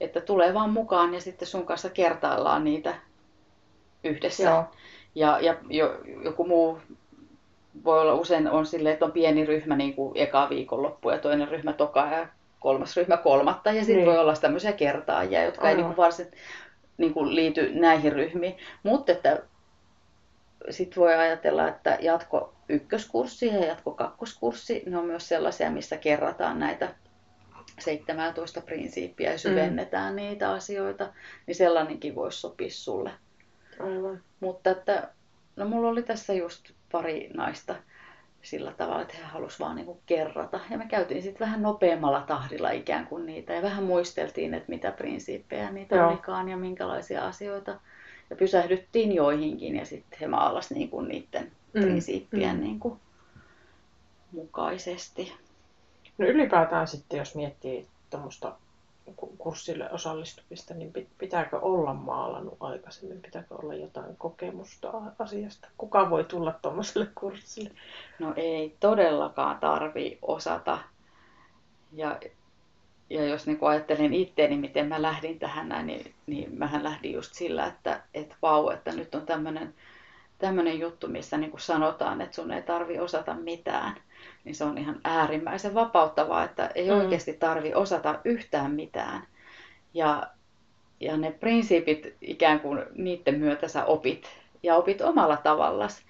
että 0.00 0.20
tulee 0.20 0.54
vaan 0.54 0.70
mukaan 0.70 1.14
ja 1.14 1.20
sitten 1.20 1.48
sun 1.48 1.66
kanssa 1.66 1.90
kertaillaan 1.90 2.64
niitä 2.64 2.94
yhdessä. 4.04 4.42
Joo. 4.42 4.64
Ja, 5.14 5.38
ja 5.40 5.56
jo, 5.68 6.00
joku 6.24 6.46
muu 6.46 6.78
voi 7.84 8.00
olla 8.00 8.14
usein 8.14 8.50
on 8.50 8.66
silleen, 8.66 8.92
että 8.92 9.04
on 9.04 9.12
pieni 9.12 9.46
ryhmä 9.46 9.76
niin 9.76 9.94
kuin 9.94 10.12
eka 10.14 10.48
viikonloppu 10.50 11.10
ja 11.10 11.18
toinen 11.18 11.48
ryhmä 11.48 11.72
toka 11.72 12.06
ja 12.06 12.28
kolmas 12.60 12.96
ryhmä 12.96 13.16
kolmatta. 13.16 13.72
Ja 13.72 13.80
sitten 13.84 13.96
Niin. 13.96 14.06
voi 14.06 14.18
olla 14.18 14.34
tämmöisiä 14.34 14.72
kertaajia, 14.72 15.44
jotka 15.44 15.62
ei 15.62 15.68
Aivan. 15.68 15.76
niin 15.76 15.94
kuin 15.94 16.04
varsin 16.04 16.26
niin 16.98 17.14
kuin 17.14 17.34
liity 17.34 17.70
näihin 17.74 18.12
ryhmiin. 18.12 18.56
Mutta 18.82 19.12
että 19.12 19.42
sitten 20.70 21.00
voi 21.00 21.14
ajatella, 21.14 21.68
että 21.68 21.98
jatko 22.00 22.52
ykköskurssi 22.68 23.46
ja 23.46 23.64
jatko 23.66 23.90
kakkoskurssi, 23.90 24.82
ne 24.86 24.98
on 24.98 25.04
myös 25.04 25.28
sellaisia, 25.28 25.70
missä 25.70 25.96
kerrataan 25.96 26.58
näitä 26.58 26.94
17 27.78 28.60
prinsiippiä 28.60 29.32
ja 29.32 29.38
syvennetään 29.38 30.16
niitä 30.16 30.50
asioita, 30.50 31.12
niin 31.46 31.54
sellainenkin 31.54 32.14
voisi 32.14 32.40
sopia 32.40 32.70
sulle. 32.70 33.10
Aivan. 33.80 34.20
Mutta 34.40 34.70
että, 34.70 35.08
no 35.56 35.68
mulla 35.68 35.88
oli 35.88 36.02
tässä 36.02 36.32
just 36.32 36.70
pari 36.92 37.30
naista 37.34 37.74
sillä 38.42 38.72
tavalla, 38.72 39.02
että 39.02 39.16
he 39.16 39.22
halusivat 39.22 39.60
vaan 39.60 39.76
niinku 39.76 40.00
kerrata. 40.06 40.60
Ja 40.70 40.78
me 40.78 40.86
käytiin 40.86 41.22
sitten 41.22 41.46
vähän 41.46 41.62
nopeammalla 41.62 42.20
tahdilla 42.20 42.70
ikään 42.70 43.06
kuin 43.06 43.26
niitä 43.26 43.52
ja 43.52 43.62
vähän 43.62 43.84
muisteltiin, 43.84 44.54
että 44.54 44.70
mitä 44.70 44.92
prinsiippejä 44.92 45.70
niitä 45.70 45.96
Joo. 45.96 46.08
olikaan 46.08 46.48
ja 46.48 46.56
minkälaisia 46.56 47.26
asioita. 47.26 47.80
Ja 48.30 48.36
pysähdyttiin 48.36 49.14
joihinkin 49.14 49.76
ja 49.76 49.84
sitten 49.84 50.18
he 50.20 50.26
maalas 50.26 50.70
niinku 50.70 51.00
niiden 51.00 51.52
Mm, 51.72 51.82
prinsiippien 51.82 52.56
mm. 52.56 52.62
niinku 52.62 52.98
mukaisesti. 54.32 55.32
No 56.18 56.26
ylipäätään 56.26 56.88
sitten, 56.88 57.18
jos 57.18 57.34
miettii 57.34 57.86
tuommoista 58.10 58.56
kurssille 59.14 59.90
osallistumista, 59.90 60.74
niin 60.74 60.92
pit- 60.98 61.14
pitääkö 61.18 61.58
olla 61.58 61.94
maalannut 61.94 62.56
aikaisemmin? 62.60 63.22
Pitääkö 63.22 63.54
olla 63.54 63.74
jotain 63.74 64.16
kokemusta 64.16 64.92
asiasta? 65.18 65.68
Kuka 65.78 66.10
voi 66.10 66.24
tulla 66.24 66.52
tuommoiselle 66.62 67.08
kurssille? 67.14 67.70
No 68.18 68.32
ei 68.36 68.76
todellakaan 68.80 69.58
tarvi 69.58 70.18
osata. 70.22 70.78
Ja, 71.92 72.20
ja 73.10 73.24
jos 73.24 73.46
niin 73.46 73.58
ajattelin 73.60 74.14
itteeni, 74.14 74.56
miten 74.56 74.86
mä 74.86 75.02
lähdin 75.02 75.38
tähän 75.38 75.68
näin, 75.68 75.86
niin, 75.86 76.14
niin 76.26 76.58
mähän 76.58 76.84
lähdin 76.84 77.12
just 77.12 77.34
sillä, 77.34 77.66
että 77.66 78.02
et 78.14 78.34
vau, 78.42 78.70
että 78.70 78.92
nyt 78.92 79.14
on 79.14 79.26
tämmöinen 79.26 79.74
tämmöinen 80.40 80.80
juttu, 80.80 81.08
missä 81.08 81.36
niin 81.36 81.50
kuin 81.50 81.60
sanotaan, 81.60 82.20
että 82.20 82.36
sun 82.36 82.52
ei 82.52 82.62
tarvi 82.62 82.98
osata 82.98 83.34
mitään. 83.34 83.96
Niin 84.44 84.54
se 84.54 84.64
on 84.64 84.78
ihan 84.78 85.00
äärimmäisen 85.04 85.74
vapauttavaa, 85.74 86.44
että 86.44 86.70
ei 86.74 86.90
Mm. 86.90 86.96
oikeasti 86.98 87.32
tarvi 87.32 87.74
osata 87.74 88.20
yhtään 88.24 88.70
mitään. 88.70 89.22
Ja, 89.94 90.22
ja 91.00 91.16
ne 91.16 91.30
prinsiipit 91.32 92.14
ikään 92.20 92.60
kuin 92.60 92.82
niiden 92.94 93.38
myötä 93.38 93.68
sä 93.68 93.84
opit 93.84 94.30
ja 94.62 94.76
opit 94.76 95.00
omalla 95.00 95.36
tavallas. 95.36 96.02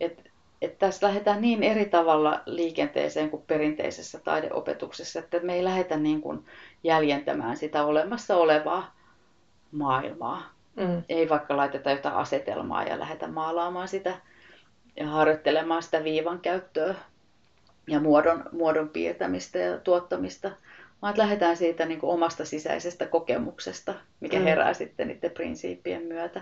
Et, 0.00 0.30
et 0.62 0.78
tässä 0.78 1.06
lähdetään 1.06 1.40
niin 1.40 1.62
eri 1.62 1.84
tavalla 1.84 2.40
liikenteeseen 2.46 3.30
kuin 3.30 3.42
perinteisessä 3.46 4.18
taideopetuksessa, 4.24 5.18
että 5.18 5.40
me 5.40 5.54
ei 5.54 5.64
lähdetä 5.64 5.96
niin 5.96 6.20
kuin 6.20 6.46
jäljentämään 6.84 7.56
sitä 7.56 7.84
olemassa 7.84 8.36
olevaa 8.36 8.94
maailmaa. 9.72 10.42
Mm. 10.76 11.02
Ei 11.08 11.28
vaikka 11.28 11.56
laiteta 11.56 11.90
jotain 11.90 12.14
asetelmaa 12.14 12.84
ja 12.84 12.98
lähdetä 12.98 13.28
maalaamaan 13.28 13.88
sitä 13.88 14.14
ja 14.96 15.06
harjoittelemaan 15.06 15.82
sitä 15.82 16.04
viivan 16.04 16.40
käyttöä 16.40 16.94
ja 17.86 18.00
muodon, 18.00 18.44
muodon 18.52 18.88
piirtämistä 18.88 19.58
ja 19.58 19.78
tuottamista, 19.78 20.50
vaan 21.02 21.10
että 21.10 21.22
lähdetään 21.22 21.56
siitä 21.56 21.86
niin 21.86 22.00
kuin 22.00 22.10
omasta 22.10 22.44
sisäisestä 22.44 23.06
kokemuksesta, 23.06 23.94
mikä 24.20 24.38
Mm. 24.38 24.44
herää 24.44 24.74
sitten 24.74 25.08
niiden 25.08 25.30
prinsiippien 25.30 26.02
myötä. 26.02 26.40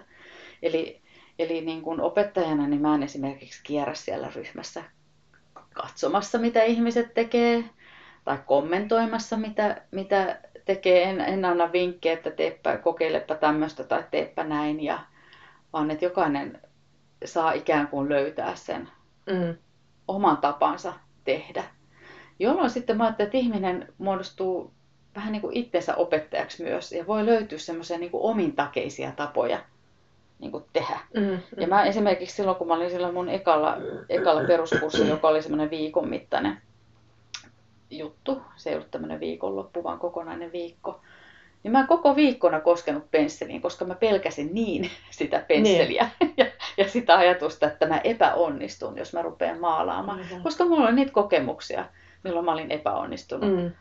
Eli, 0.62 1.00
eli 1.38 1.60
niin 1.60 1.82
kuin 1.82 2.00
opettajana 2.00 2.66
niin 2.66 2.82
mä 2.82 2.94
en 2.94 3.02
esimerkiksi 3.02 3.60
kierrä 3.62 3.94
siellä 3.94 4.30
ryhmässä 4.34 4.84
katsomassa, 5.74 6.38
mitä 6.38 6.62
ihmiset 6.62 7.14
tekee, 7.14 7.64
tai 8.24 8.38
kommentoimassa, 8.46 9.36
mitä, 9.36 9.82
mitä 9.90 10.38
tekee. 10.64 11.02
En, 11.02 11.20
en 11.20 11.44
anna 11.44 11.72
vinkkejä, 11.72 12.12
että 12.12 12.30
teepä, 12.30 12.76
kokeilepa 12.76 13.34
tämmöistä 13.34 13.84
tai 13.84 14.04
teepä 14.10 14.44
näin, 14.44 14.82
ja, 14.84 14.98
vaan 15.72 15.90
että 15.90 16.04
jokainen 16.04 16.60
saa 17.24 17.52
ikään 17.52 17.88
kuin 17.88 18.08
löytää 18.08 18.54
sen 18.56 18.88
Mm. 19.26 19.56
oman 20.08 20.36
tapansa 20.36 20.92
tehdä. 21.24 21.64
Jolloin 22.38 22.70
sitten 22.70 22.96
mä 22.96 23.04
ajattelin, 23.04 23.26
että 23.26 23.38
ihminen 23.38 23.92
muodostuu 23.98 24.72
vähän 25.16 25.32
niin 25.32 25.42
kuin 25.42 25.56
itsensä 25.56 25.96
opettajaksi 25.96 26.62
myös 26.62 26.92
ja 26.92 27.06
voi 27.06 27.26
löytyä 27.26 27.58
semmoisia 27.58 27.98
niin 27.98 28.10
omintakeisia 28.12 29.12
tapoja 29.12 29.58
niin 30.38 30.50
kuin 30.50 30.64
tehdä. 30.72 31.00
Mm. 31.14 31.38
Ja 31.60 31.66
mä 31.66 31.84
esimerkiksi 31.84 32.36
silloin, 32.36 32.56
kun 32.56 32.68
mä 32.68 32.74
olin 32.74 32.90
silloin 32.90 33.14
mun 33.14 33.28
ekalla, 33.28 33.76
ekalla 34.08 34.44
peruskurssilla, 34.46 35.08
joka 35.08 35.28
oli 35.28 35.42
semmoinen 35.42 35.70
viikon 35.70 36.08
mittainen 36.08 36.62
juttu, 37.90 38.42
se 38.56 38.70
ei 38.70 38.76
ollut 38.76 38.90
tämmöinen 38.90 39.20
viikonloppu, 39.20 39.84
vaan 39.84 39.98
kokonainen 39.98 40.52
viikko, 40.52 41.00
niin 41.62 41.72
mä 41.72 41.80
en 41.80 41.86
koko 41.86 42.16
viikkona 42.16 42.60
koskenut 42.60 43.10
pensseliin, 43.10 43.62
koska 43.62 43.84
mä 43.84 43.94
pelkäsin 43.94 44.54
niin 44.54 44.90
sitä 45.10 45.44
pensseliä 45.48 46.10
ja, 46.36 46.46
ja 46.76 46.88
sitä 46.88 47.16
ajatusta, 47.16 47.66
että 47.66 47.86
mä 47.86 47.98
epäonnistun, 47.98 48.98
jos 48.98 49.12
mä 49.12 49.22
rupean 49.22 49.60
maalaamaan. 49.60 50.18
Aivan. 50.18 50.42
Koska 50.42 50.64
mulla 50.64 50.84
oli 50.84 50.94
niitä 50.94 51.12
kokemuksia, 51.12 51.84
milloin 52.24 52.44
mä 52.44 52.52
olin 52.52 52.70
epäonnistunut 52.70 53.56
Mm. 53.56 53.72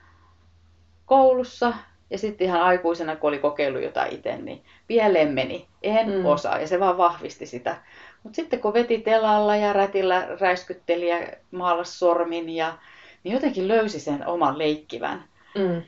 koulussa 1.06 1.74
Ja 2.10 2.18
sitten 2.18 2.48
ihan 2.48 2.62
aikuisena, 2.62 3.16
kun 3.16 3.28
oli 3.28 3.40
kokeillut 3.40 3.84
jotain 3.84 4.14
itse, 4.14 4.38
niin 4.38 4.64
pieleen 4.88 5.34
meni. 5.34 5.68
En 5.84 6.10
mm. 6.10 6.26
osaa. 6.26 6.60
Ja 6.60 6.68
se 6.68 6.80
vaan 6.80 6.98
vahvisti 6.98 7.46
sitä. 7.46 7.76
Mutta 8.24 8.36
sitten 8.36 8.60
kun 8.60 8.74
veti 8.74 8.98
telalla 8.98 9.56
ja 9.56 9.74
rätillä 9.74 10.28
räiskytteli 10.40 11.10
ja 11.10 11.18
maalas 11.52 12.00
sormin, 12.00 12.50
ja, 12.50 12.78
niin 13.24 13.34
jotenkin 13.34 13.68
löysi 13.68 14.00
sen 14.00 14.28
oman 14.28 14.58
leikkivän, 14.58 15.24
mm. 15.58 15.82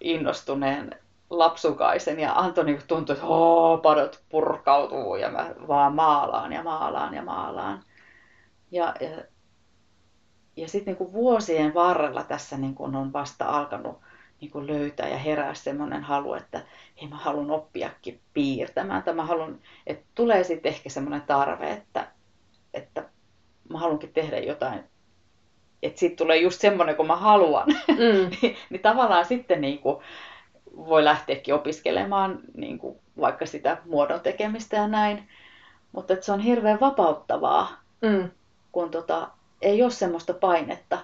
innostuneen 0.00 0.96
lapsukaisen. 1.38 2.20
Ja 2.20 2.32
Antoni 2.32 2.78
tuntui, 2.88 3.14
että 3.14 3.26
padot 3.82 4.22
purkautuu 4.28 5.16
ja 5.16 5.30
mä 5.30 5.54
vaan 5.68 5.94
maalaan 5.94 6.52
ja 6.52 6.62
maalaan 6.62 7.14
ja 7.14 7.22
maalaan. 7.22 7.82
Ja, 8.70 8.94
ja, 9.00 9.08
ja 10.56 10.68
sitten 10.68 10.96
niin 11.00 11.12
vuosien 11.12 11.74
varrella 11.74 12.22
tässä 12.22 12.56
niin 12.56 12.74
on 12.78 13.12
vasta 13.12 13.44
alkanut 13.44 14.00
niin 14.40 14.50
kuin 14.50 14.66
löytää 14.66 15.08
ja 15.08 15.18
herää 15.18 15.54
semmoinen 15.54 16.02
halu, 16.02 16.34
että 16.34 16.62
hei 17.00 17.08
mä 17.08 17.16
haluan 17.16 17.50
oppiakin 17.50 18.20
piirtämään. 18.32 19.02
Tai 19.02 19.14
mä 19.14 19.24
haluan, 19.24 19.58
että 19.86 20.04
tulee 20.14 20.44
sitten 20.44 20.72
ehkä 20.72 20.90
semmoinen 20.90 21.22
tarve, 21.22 21.70
että, 21.70 22.06
että 22.74 23.08
mä 23.68 23.78
haluankin 23.78 24.12
tehdä 24.12 24.38
jotain, 24.38 24.84
että 25.82 26.00
siitä 26.00 26.16
tulee 26.16 26.36
just 26.36 26.60
semmoinen 26.60 26.96
kuin 26.96 27.06
mä 27.06 27.16
haluan. 27.16 27.66
Mm. 27.88 28.30
niin 28.70 28.82
tavallaan 28.82 29.24
sitten 29.24 29.60
niin 29.60 29.78
kuin 29.78 29.96
voi 30.76 31.04
lähteäkin 31.04 31.54
opiskelemaan 31.54 32.40
niin 32.54 32.78
kuin 32.78 32.98
vaikka 33.20 33.46
sitä 33.46 33.78
muodon 33.84 34.20
tekemistä 34.20 34.76
ja 34.76 34.88
näin. 34.88 35.28
Mutta 35.92 36.12
että 36.12 36.26
se 36.26 36.32
on 36.32 36.40
hirveän 36.40 36.80
vapauttavaa, 36.80 37.80
mm. 38.00 38.30
kun 38.72 38.90
tota, 38.90 39.30
ei 39.62 39.82
ole 39.82 39.90
semmoista 39.90 40.34
painetta. 40.34 40.98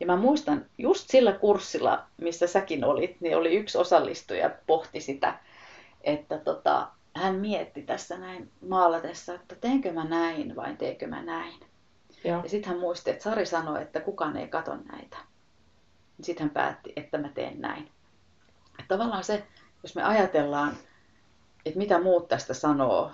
Ja 0.00 0.06
mä 0.06 0.16
muistan, 0.16 0.66
just 0.78 1.10
sillä 1.10 1.32
kurssilla, 1.32 2.04
missä 2.16 2.46
säkin 2.46 2.84
olit, 2.84 3.20
niin 3.20 3.36
oli 3.36 3.56
yksi 3.56 3.78
osallistuja 3.78 4.50
pohti 4.66 5.00
sitä, 5.00 5.34
että 6.00 6.38
tota, 6.38 6.88
hän 7.14 7.34
mietti 7.34 7.82
tässä 7.82 8.18
näin 8.18 8.50
maalatessa, 8.68 9.34
että 9.34 9.54
teenkö 9.54 9.92
mä 9.92 10.04
näin 10.04 10.56
vai 10.56 10.76
teenkö 10.76 11.06
mä 11.06 11.22
näin. 11.22 11.60
Joo. 12.24 12.42
Ja 12.42 12.48
sitten 12.48 12.72
hän 12.72 12.80
muisti, 12.80 13.10
että 13.10 13.22
Sari 13.22 13.46
sanoi, 13.46 13.82
että 13.82 14.00
kukaan 14.00 14.36
ei 14.36 14.48
kato 14.48 14.76
näitä. 14.76 15.16
Sitten 16.22 16.44
hän 16.44 16.54
päätti, 16.54 16.92
että 16.96 17.18
mä 17.18 17.28
teen 17.28 17.60
näin. 17.60 17.88
Tavallaan 18.94 19.24
se, 19.24 19.46
jos 19.82 19.94
me 19.94 20.02
ajatellaan, 20.02 20.76
että 21.66 21.78
mitä 21.78 22.00
muut 22.00 22.28
tästä 22.28 22.54
sanoo, 22.54 23.10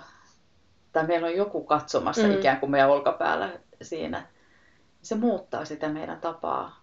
tai 0.93 1.07
meillä 1.07 1.27
on 1.27 1.35
joku 1.35 1.63
katsomassa 1.63 2.27
mm. 2.27 2.31
ikään 2.31 2.59
kuin 2.59 2.71
meidän 2.71 2.89
olkapäällä 2.89 3.49
siinä, 3.81 4.27
se 5.01 5.15
muuttaa 5.15 5.65
sitä 5.65 5.89
meidän 5.89 6.21
tapaa 6.21 6.81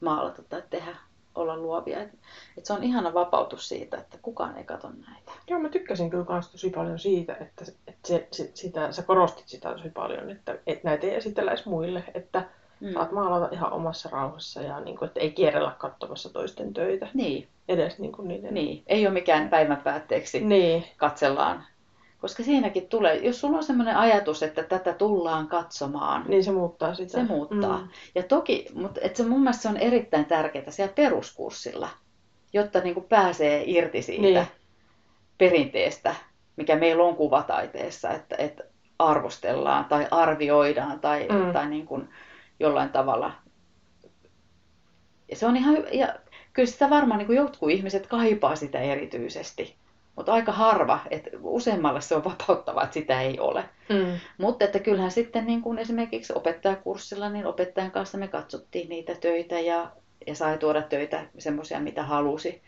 maalata 0.00 0.42
tai 0.42 0.62
tehdä, 0.70 0.96
olla 1.34 1.56
luovia. 1.56 2.00
Et, 2.00 2.18
et 2.58 2.66
se 2.66 2.72
on 2.72 2.84
ihana 2.84 3.14
vapautus 3.14 3.68
siitä, 3.68 3.96
että 3.96 4.18
kukaan 4.22 4.58
ei 4.58 4.64
katso 4.64 4.88
näitä. 4.88 5.32
Joo, 5.46 5.60
mä 5.60 5.68
tykkäsin 5.68 6.10
kyllä 6.10 6.26
myös 6.28 6.48
tosi 6.48 6.70
paljon 6.70 6.98
siitä, 6.98 7.36
että, 7.40 7.64
että 7.86 8.08
se, 8.08 8.28
se, 8.32 8.50
sitä, 8.54 8.92
sä 8.92 9.02
korostit 9.02 9.48
sitä 9.48 9.72
tosi 9.72 9.90
paljon, 9.90 10.30
että, 10.30 10.58
että 10.66 10.88
näitä 10.88 11.06
ei 11.06 11.14
esitellä 11.14 11.50
edes 11.50 11.66
muille, 11.66 12.04
että 12.14 12.48
mm. 12.80 12.92
saat 12.92 13.12
maalata 13.12 13.48
ihan 13.52 13.72
omassa 13.72 14.08
rauhassa 14.12 14.62
ja 14.62 14.80
niin 14.80 14.96
kuin, 14.98 15.06
että 15.06 15.20
ei 15.20 15.30
kierrellä 15.30 15.74
katsomassa 15.78 16.32
toisten 16.32 16.72
töitä. 16.72 17.08
Niin. 17.14 17.48
Edes 17.68 17.98
niin 17.98 18.12
kuin 18.12 18.28
niiden... 18.28 18.54
Niin, 18.54 18.82
ei 18.86 19.06
ole 19.06 19.14
mikään 19.14 19.48
päivän 19.48 19.80
päätteeksi. 19.84 20.40
Niin. 20.40 20.84
Katsellaan 20.96 21.64
koska 22.20 22.42
siinäkin 22.42 22.88
tulee, 22.88 23.16
jos 23.16 23.40
sulla 23.40 23.56
on 23.56 23.64
sellainen 23.64 23.96
ajatus, 23.96 24.42
että 24.42 24.62
tätä 24.62 24.92
tullaan 24.92 25.46
katsomaan. 25.46 26.24
Niin 26.28 26.44
se 26.44 26.52
muuttaa 26.52 26.94
sitä. 26.94 27.12
Se 27.12 27.22
muuttaa. 27.22 27.78
Mm. 27.78 27.88
Ja 28.14 28.22
toki, 28.22 28.66
mutta 28.74 29.00
et 29.02 29.16
se 29.16 29.24
mun 29.24 29.40
mielestä 29.40 29.62
se 29.62 29.68
on 29.68 29.76
erittäin 29.76 30.24
tärkeää 30.24 30.70
siellä 30.70 30.92
peruskurssilla, 30.92 31.88
jotta 32.52 32.80
niin 32.80 32.94
kuin 32.94 33.06
pääsee 33.06 33.62
irti 33.66 34.02
siitä 34.02 34.22
niin. 34.22 34.46
perinteestä, 35.38 36.14
mikä 36.56 36.76
meillä 36.76 37.04
on 37.04 37.16
kuvataiteessa, 37.16 38.10
että, 38.10 38.36
että 38.38 38.64
arvostellaan 38.98 39.84
tai 39.84 40.06
arvioidaan 40.10 41.00
tai, 41.00 41.28
mm. 41.28 41.52
tai 41.52 41.68
niin 41.68 41.86
kuin 41.86 42.08
jollain 42.60 42.88
tavalla. 42.88 43.32
Ja 45.28 45.36
se 45.36 45.46
on 45.46 45.56
ihan, 45.56 45.76
ja 45.92 46.14
kyllä 46.52 46.66
sitä 46.66 46.90
varmaan 46.90 47.18
niin 47.18 47.26
kuin 47.26 47.36
jotkut 47.36 47.70
ihmiset 47.70 48.06
kaipaa 48.06 48.56
sitä 48.56 48.80
erityisesti. 48.80 49.76
Mutta 50.16 50.32
aika 50.32 50.52
harva, 50.52 50.98
että 51.10 51.30
useammalle 51.42 52.00
se 52.00 52.14
on 52.14 52.24
vapauttavaa, 52.24 52.84
että 52.84 52.94
sitä 52.94 53.20
ei 53.20 53.38
ole. 53.38 53.64
Mm. 53.88 54.18
Mutta 54.38 54.64
että 54.64 54.78
kyllähän 54.78 55.10
sitten 55.10 55.46
niin 55.46 55.62
kuin 55.62 55.78
esimerkiksi 55.78 56.32
opettajakurssilla, 56.36 57.28
niin 57.28 57.46
opettajan 57.46 57.90
kanssa 57.90 58.18
me 58.18 58.28
katsottiin 58.28 58.88
niitä 58.88 59.14
töitä 59.14 59.60
ja, 59.60 59.90
ja 60.26 60.34
sai 60.34 60.58
tuoda 60.58 60.82
töitä 60.82 61.26
semmoisia, 61.38 61.80
mitä 61.80 62.02
halusi 62.02 62.62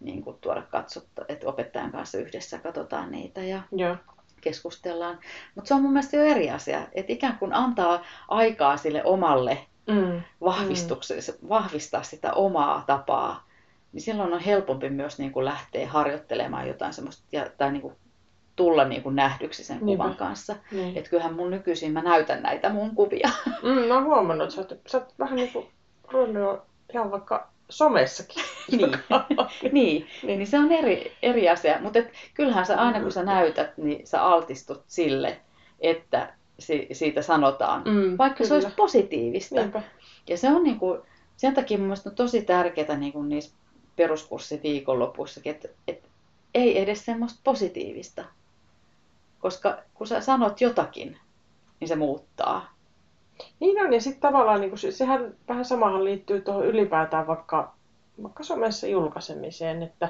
niin 0.00 0.22
kuin 0.22 0.36
tuoda 0.40 0.62
katsotta, 0.62 1.24
että 1.28 1.48
opettajan 1.48 1.92
kanssa 1.92 2.18
yhdessä 2.18 2.58
katsotaan 2.58 3.10
niitä 3.10 3.44
ja 3.44 3.62
Joo. 3.72 3.96
Keskustellaan. 4.40 5.18
Mutta 5.54 5.68
se 5.68 5.74
on 5.74 5.82
mun 5.82 5.92
mielestä 5.92 6.16
jo 6.16 6.22
eri 6.22 6.50
asia, 6.50 6.86
että 6.92 7.12
ikään 7.12 7.38
kuin 7.38 7.52
antaa 7.52 8.04
aikaa 8.28 8.76
sille 8.76 9.04
omalle 9.04 9.58
mm. 9.86 10.22
vahvistukselle, 10.40 11.22
mm. 11.42 11.48
vahvistaa 11.48 12.02
sitä 12.02 12.32
omaa 12.32 12.84
tapaa 12.86 13.50
niin 13.92 14.02
silloin 14.02 14.32
on 14.32 14.40
helpompi 14.40 14.90
myös 14.90 15.18
niin 15.18 15.32
kuin 15.32 15.44
lähteä 15.44 15.88
harjoittelemaan 15.88 16.68
jotain 16.68 16.92
semmoista, 16.92 17.24
ja, 17.32 17.50
tai 17.58 17.72
niin 17.72 17.82
kuin 17.82 17.94
tulla 18.56 18.84
niin 18.84 19.02
kuin 19.02 19.16
nähdyksi 19.16 19.64
sen 19.64 19.78
Niinpä. 19.82 20.04
kuvan 20.04 20.16
kanssa. 20.16 20.56
Niin. 20.72 20.96
Että 20.96 21.10
kyllähän 21.10 21.34
mun 21.34 21.50
nykyisin 21.50 21.92
mä 21.92 22.02
näytän 22.02 22.42
näitä 22.42 22.68
mun 22.68 22.94
kuvia. 22.94 23.30
Mm, 23.62 23.88
mä 23.88 23.94
oon 23.94 24.04
huomannut, 24.04 24.44
että 24.44 24.54
sä 24.54 24.60
oot, 24.60 24.80
sä 24.86 24.98
oot 24.98 25.14
vähän 25.18 25.36
niin 25.36 25.52
kuin 25.52 25.66
ruvennut 26.12 26.60
ihan 26.92 27.10
vaikka 27.10 27.49
somessakin. 27.70 28.44
niin. 28.70 28.96
niin. 29.72 30.06
niin, 30.22 30.38
niin 30.38 30.46
se 30.46 30.58
on 30.58 30.72
eri, 30.72 31.12
eri 31.22 31.48
asia. 31.48 31.80
Mutta 31.80 31.98
kyllähän 32.34 32.66
sä 32.66 32.80
aina 32.80 33.00
kun 33.00 33.12
sä 33.12 33.22
näytät, 33.22 33.78
niin 33.78 34.06
sä 34.06 34.22
altistut 34.22 34.84
sille, 34.86 35.40
että 35.80 36.34
si, 36.58 36.88
siitä 36.92 37.22
sanotaan. 37.22 37.82
Mm, 37.84 38.18
vaikka 38.18 38.36
kyllä. 38.36 38.48
se 38.48 38.54
olisi 38.54 38.76
positiivista. 38.76 39.54
Niinpä. 39.54 39.82
Ja 40.28 40.36
se 40.36 40.48
on 40.48 40.62
niin 40.62 40.78
kuin, 40.78 41.00
sen 41.36 41.54
takia 41.54 41.78
mun 41.78 41.86
mielestä 41.86 42.10
on 42.10 42.16
tosi 42.16 42.42
tärkeää 42.42 42.96
niin 42.96 43.12
kuin 43.12 43.28
niissä 43.28 43.54
peruskurssi 43.96 44.60
viikonlopussakin, 44.62 45.54
että, 45.54 45.68
että 45.88 46.08
ei 46.54 46.82
edes 46.82 47.04
semmoista 47.04 47.40
positiivista. 47.44 48.24
Koska 49.38 49.78
kun 49.94 50.06
sä 50.06 50.20
sanot 50.20 50.60
jotakin, 50.60 51.16
niin 51.80 51.88
se 51.88 51.96
muuttaa. 51.96 52.74
Niin 53.60 53.84
on, 53.84 53.92
ja 53.92 54.00
sitten 54.00 54.20
tavallaan 54.20 54.60
niin 54.60 54.70
kuin, 54.70 54.92
sehän 54.92 55.34
vähän 55.48 55.64
samahan 55.64 56.04
liittyy 56.04 56.40
tuohon 56.40 56.66
ylipäätään 56.66 57.26
vaikka, 57.26 57.72
vaikka 58.22 58.42
somessa 58.42 58.86
julkaisemiseen, 58.86 59.82
että 59.82 60.08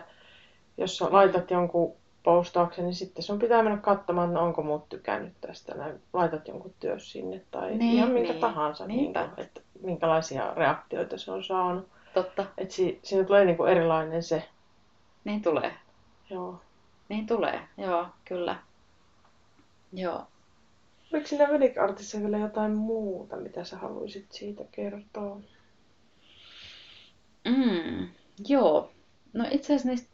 jos 0.76 0.96
sä 0.96 1.06
laitat 1.10 1.50
jonkun 1.50 1.94
postauksen, 2.22 2.84
niin 2.84 2.94
sitten 2.94 3.22
sun 3.22 3.38
pitää 3.38 3.62
mennä 3.62 3.78
katsomaan, 3.78 4.34
no 4.34 4.42
onko 4.42 4.62
muut 4.62 4.88
tykännyt 4.88 5.32
tästä, 5.40 5.74
näin, 5.74 6.00
laitat 6.12 6.48
jonkun 6.48 6.74
työs 6.80 7.12
sinne 7.12 7.40
tai 7.50 7.70
niin, 7.76 7.96
ihan 7.96 8.10
minkä 8.10 8.32
niin. 8.32 8.40
tahansa, 8.40 8.86
niin 8.86 9.12
kuin, 9.12 9.30
että 9.36 9.60
minkälaisia 9.82 10.54
reaktioita 10.54 11.18
se 11.18 11.32
on 11.32 11.44
saanut. 11.44 11.88
Totta. 12.14 12.46
Että 12.58 12.74
si, 12.74 13.00
siinä 13.02 13.24
tulee 13.24 13.44
niinku 13.44 13.64
erilainen 13.64 14.22
se. 14.22 14.48
Niin 15.24 15.42
tulee. 15.42 15.74
Joo. 16.30 16.60
Niin 17.08 17.26
tulee, 17.26 17.60
joo, 17.76 18.06
kyllä. 18.24 18.56
Joo. 19.92 20.26
Oliko 21.12 21.26
siinä 21.28 21.48
Vedic 21.48 21.74
vielä 22.22 22.38
jotain 22.38 22.72
muuta, 22.72 23.36
mitä 23.36 23.64
sä 23.64 23.76
haluaisit 23.76 24.32
siitä 24.32 24.64
kertoa? 24.72 25.40
Mm, 27.44 28.08
joo. 28.48 28.90
No 29.32 29.44
itse 29.50 29.66
asiassa 29.66 29.88
niistä 29.88 30.10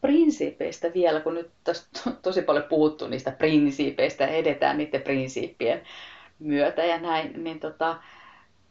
prinsiipeistä 0.00 0.92
vielä, 0.94 1.20
kun 1.20 1.34
nyt 1.34 1.50
tässä 1.64 1.88
tosi 2.22 2.42
paljon 2.42 2.64
puhuttu 2.68 3.08
niistä 3.08 3.30
prinsiipeistä 3.30 4.24
ja 4.24 4.30
edetään 4.30 4.78
niiden 4.78 5.02
prinsiippien 5.02 5.82
myötä 6.38 6.84
ja 6.84 7.00
näin, 7.00 7.44
niin 7.44 7.60
tota, 7.60 7.96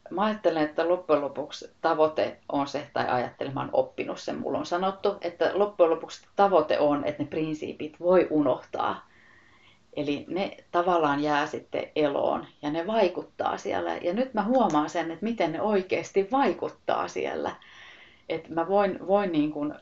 mä 0.10 0.26
ajattelen, 0.26 0.64
että 0.64 0.90
loppujen 0.90 1.22
lopuksi 1.22 1.72
tavoite 1.82 2.38
on 2.50 2.68
se, 2.68 2.90
tai 2.94 3.08
ajattelen, 3.08 3.54
mä 3.54 3.60
oon 3.60 3.70
oppinut 3.74 4.20
sen, 4.20 4.38
mulla 4.38 4.58
on 4.58 4.66
sanottu, 4.66 5.18
että 5.22 5.52
loppujen 5.54 5.90
lopuksi 5.90 6.28
tavoite 6.36 6.80
on, 6.80 7.06
että 7.06 7.24
ne 7.24 7.30
prinsiipit 7.30 8.00
voi 8.00 8.28
unohtaa. 8.30 9.09
Eli 9.94 10.26
ne 10.28 10.58
tavallaan 10.72 11.20
jää 11.24 11.48
sitten 11.48 11.88
eloon 11.96 12.46
ja 12.62 12.72
ne 12.72 12.88
vaikuttaa 12.88 13.58
siellä. 13.58 13.98
Ja 13.98 14.14
nyt 14.14 14.34
mä 14.34 14.44
huomaan 14.44 14.90
sen, 14.90 15.12
että 15.12 15.26
miten 15.26 15.52
ne 15.52 15.62
oikeasti 15.62 16.28
vaikuttaa 16.32 17.08
siellä. 17.08 17.56
Että 18.30 18.54
mä 18.54 18.68
voin, 18.68 19.08
voin 19.08 19.32
niin 19.32 19.52
kuin 19.52 19.74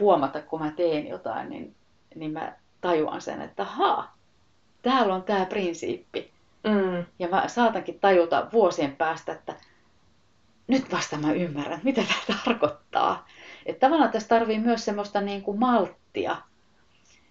huomata, 0.00 0.42
kun 0.42 0.60
mä 0.60 0.70
teen 0.70 1.08
jotain, 1.08 1.50
niin, 1.50 1.74
niin 2.14 2.32
mä 2.32 2.52
tajuan 2.80 3.20
sen, 3.20 3.42
että 3.42 3.64
ha, 3.64 4.08
täällä 4.82 5.14
on 5.14 5.22
tämä 5.22 5.46
prinsiippi. 5.46 6.30
Mm. 6.64 7.04
Ja 7.18 7.28
mä 7.28 7.48
saatankin 7.48 8.00
tajuta 8.00 8.46
vuosien 8.52 8.96
päästä, 8.96 9.32
että 9.32 9.54
nyt 10.66 10.92
vasta 10.92 11.16
mä 11.16 11.32
ymmärrän, 11.32 11.80
mitä 11.84 12.02
tämä 12.08 12.38
tarkoittaa. 12.44 13.26
Että 13.66 13.86
tavallaan 13.86 14.10
tässä 14.10 14.28
tarvii 14.28 14.58
myös 14.58 14.84
semmoista 14.84 15.20
niin 15.20 15.42
kuin 15.42 15.58
malttia. 15.58 16.36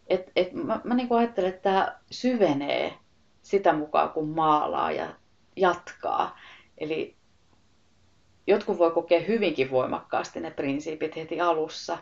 Et, 0.07 0.31
et 0.35 0.53
mä, 0.53 0.81
mä 0.83 0.95
niin 0.95 1.07
ajattelen, 1.11 1.49
että 1.49 1.61
tämä 1.61 1.99
syvenee 2.11 2.93
sitä 3.41 3.73
mukaan, 3.73 4.09
kun 4.09 4.29
maalaa 4.29 4.91
ja 4.91 5.07
jatkaa. 5.55 6.39
Eli 6.77 7.15
jotkut 8.47 8.77
voi 8.77 8.91
kokea 8.91 9.19
hyvinkin 9.19 9.71
voimakkaasti 9.71 10.39
ne 10.39 10.51
prinsiipit 10.51 11.15
heti 11.15 11.41
alussa. 11.41 11.97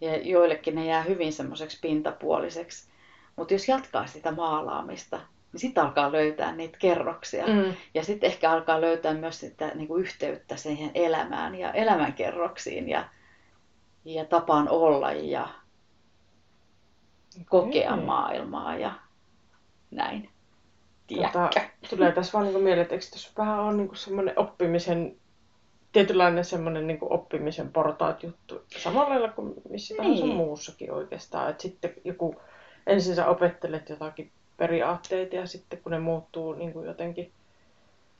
Ja 0.00 0.16
joillekin 0.16 0.74
ne 0.74 0.86
jää 0.86 1.02
hyvin 1.02 1.32
semmoiseksi 1.32 1.78
pintapuoliseksi. 1.80 2.88
Mutta 3.36 3.54
jos 3.54 3.68
jatkaa 3.68 4.06
sitä 4.06 4.32
maalaamista, 4.32 5.16
niin 5.52 5.60
sitten 5.60 5.84
alkaa 5.84 6.12
löytää 6.12 6.56
niitä 6.56 6.78
kerroksia. 6.78 7.46
Mm. 7.46 7.74
Ja 7.94 8.04
sitten 8.04 8.26
ehkä 8.26 8.50
alkaa 8.50 8.80
löytää 8.80 9.14
myös 9.14 9.40
sitä 9.40 9.72
niin 9.74 9.88
kuin 9.88 10.02
yhteyttä 10.02 10.56
siihen 10.56 10.90
elämään 10.94 11.54
ja 11.54 11.72
elämänkerroksiin 11.72 12.88
ja, 12.88 13.08
ja 14.04 14.24
tapaan 14.24 14.68
olla 14.68 15.12
ja 15.12 15.48
kokea 17.44 17.92
Okei. 17.94 18.04
maailmaa 18.06 18.76
ja 18.76 18.92
näin. 19.90 20.28
Tota, 21.22 21.50
tulee 21.90 22.12
tässä 22.12 22.32
vaan 22.38 22.44
niin 22.52 22.62
mieleen, 22.62 22.82
että 22.82 22.94
eikö 22.94 23.06
tässä 23.10 23.30
vähän 23.38 23.58
ole 23.60 23.72
niin 23.76 23.96
semmoinen 23.96 24.38
oppimisen, 24.38 25.16
tietynlainen 25.92 26.44
semmoinen 26.44 26.86
niin 26.86 26.98
oppimisen 27.00 27.72
portaat 27.72 28.22
juttu. 28.22 28.62
Samalla 28.78 29.08
lailla 29.10 29.28
kuin 29.28 29.54
missä 29.68 29.94
tahansa 29.96 30.24
Niin. 30.24 30.36
muussakin 30.36 30.92
oikeastaan. 30.92 31.50
Että 31.50 31.62
sitten 31.62 31.94
joku, 32.04 32.40
ensin 32.86 33.14
sä 33.14 33.26
opettelet 33.26 33.88
jotakin 33.88 34.30
periaatteita 34.56 35.36
ja 35.36 35.46
sitten 35.46 35.78
kun 35.82 35.92
ne 35.92 35.98
muuttuu 35.98 36.52
niin 36.54 36.72
kuin 36.72 36.86
jotenkin, 36.86 37.32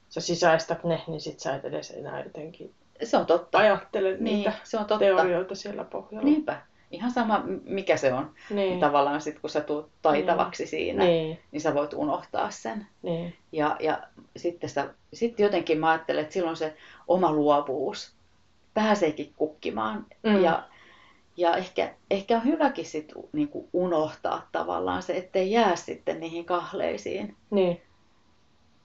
sä 0.09 0.20
sisäistät 0.20 0.85
ne, 0.85 1.02
niin 1.07 1.20
sit 1.20 1.40
sä 1.40 1.55
et 1.55 1.64
edes 1.64 1.90
enää 1.90 2.22
jotenkin 2.24 2.74
Se 3.02 3.16
on 3.16 3.26
totta. 3.26 3.59
ajattele 3.59 4.11
Niin, 4.11 4.24
niitä 4.24 4.52
se 4.64 4.76
on 4.79 4.85
totta. 4.85 4.98
teorioita 5.05 5.55
siellä 5.55 5.85
pohjalla. 5.85 6.24
Niinpä. 6.24 6.62
Ihan 6.90 7.11
sama, 7.11 7.42
mikä 7.64 7.96
se 7.96 8.12
on. 8.12 8.31
Niin. 8.51 8.57
Niin, 8.57 8.81
Tavallaan 8.81 9.20
sitten, 9.20 9.40
kun 9.40 9.51
sä 9.51 9.61
tulet 9.61 9.87
taitavaksi 10.03 10.66
siinä, 10.66 11.05
niin. 11.05 11.27
niin, 11.27 11.38
niin 11.53 11.61
sä 11.61 11.75
voit 11.75 11.92
unohtaa 11.92 12.51
sen. 12.51 12.87
niin, 13.03 13.35
Ja, 13.53 13.77
ja 13.81 13.99
sitten, 14.37 14.68
sitä, 14.68 14.94
sitten 15.12 15.44
jotenkin 15.44 15.79
mä 15.79 15.90
ajattelen, 15.90 16.22
että 16.22 16.35
silloin 16.35 16.57
se 16.57 16.77
oma 17.09 17.33
luovuus 17.33 18.14
pääseekin 18.75 19.33
kukkimaan. 19.37 20.07
Mm. 20.22 20.42
Ja, 20.42 20.62
ja 21.37 21.57
ehkä, 21.57 21.94
ehkä 22.11 22.37
on 22.37 22.44
hyväkin 22.44 22.85
sit, 22.85 23.12
niin 23.33 23.51
unohtaa 23.72 24.49
tavallaan 24.53 25.03
se, 25.03 25.16
ettei 25.16 25.51
jää 25.51 25.77
sitten 25.77 26.20
niihin 26.20 26.44
kahleisiin. 26.44 27.37
niin, 27.51 27.83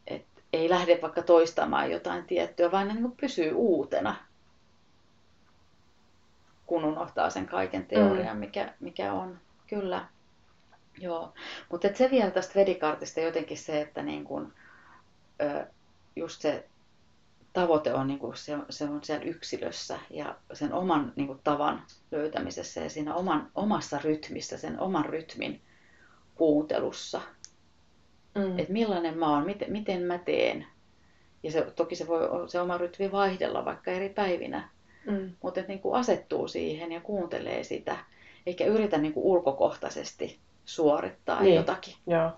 Et 0.07 0.25
ei 0.53 0.69
lähde 0.69 0.99
vaikka 1.01 1.21
toistamaan 1.21 1.91
jotain 1.91 2.25
tiettyä, 2.25 2.71
vaan 2.71 2.87
ne 2.87 2.93
niin 2.93 3.03
kuin 3.03 3.17
pysyy 3.21 3.51
uutena, 3.53 4.15
kun 6.71 6.85
unohtaa 6.85 7.29
sen 7.29 7.45
kaiken 7.45 7.85
teorian, 7.85 8.37
mikä, 8.37 8.73
mikä 8.79 9.13
on. 9.13 9.39
Kyllä. 9.67 10.05
Joo. 10.99 11.33
Mutta 11.71 11.87
se 11.93 12.11
vielä 12.11 12.31
tästä 12.31 12.55
vedikartista 12.55 13.19
jotenkin 13.19 13.57
se, 13.57 13.81
että 13.81 14.01
niin 14.01 14.23
kun, 14.23 14.53
ö, 15.41 15.65
just 16.15 16.41
se 16.41 16.67
tavoite 17.53 17.93
on, 17.93 18.07
niin 18.07 18.19
kun 18.19 18.37
se, 18.37 18.57
se 18.69 18.83
on 18.83 19.03
siellä 19.03 19.25
yksilössä 19.25 19.99
ja 20.09 20.35
sen 20.53 20.73
oman 20.73 21.13
niin 21.15 21.27
kun 21.27 21.39
tavan 21.43 21.83
löytämisessä 22.11 22.81
ja 22.81 22.89
siinä 22.89 23.15
oman, 23.15 23.51
omassa 23.55 23.99
rytmissä, 24.03 24.57
sen 24.57 24.79
oman 24.79 25.05
rytmin 25.05 25.61
kuuntelussa 26.35 27.21
mm. 28.35 28.59
että 28.59 28.73
millainen 28.73 29.17
mä 29.17 29.29
oon, 29.29 29.45
miten, 29.45 29.71
miten 29.71 30.01
mä 30.01 30.17
teen. 30.17 30.67
Ja 31.43 31.51
se, 31.51 31.71
toki 31.75 31.95
se 31.95 32.07
voi 32.07 32.49
se 32.49 32.61
oma 32.61 32.77
rytmi 32.77 33.11
vaihdella 33.11 33.65
vaikka 33.65 33.91
eri 33.91 34.09
päivinä, 34.09 34.69
Mm. 35.05 35.31
mutta 35.43 35.59
että 35.59 35.71
niin 35.71 35.81
kuin 35.81 35.95
asettuu 35.95 36.47
siihen 36.47 36.91
ja 36.91 37.01
kuuntelee 37.01 37.63
sitä, 37.63 37.97
eikä 38.45 38.65
yritä 38.65 38.97
niin 38.97 39.13
kuin 39.13 39.25
ulkokohtaisesti 39.25 40.39
suorittaa 40.65 41.41
Niin. 41.41 41.55
jotakin. 41.55 41.95
Joo. 42.07 42.31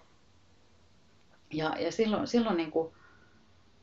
Ja, 1.54 1.76
ja 1.80 1.92
silloin, 1.92 2.28
silloin 2.28 2.58
niin 2.58 2.72
kuin 2.72 2.94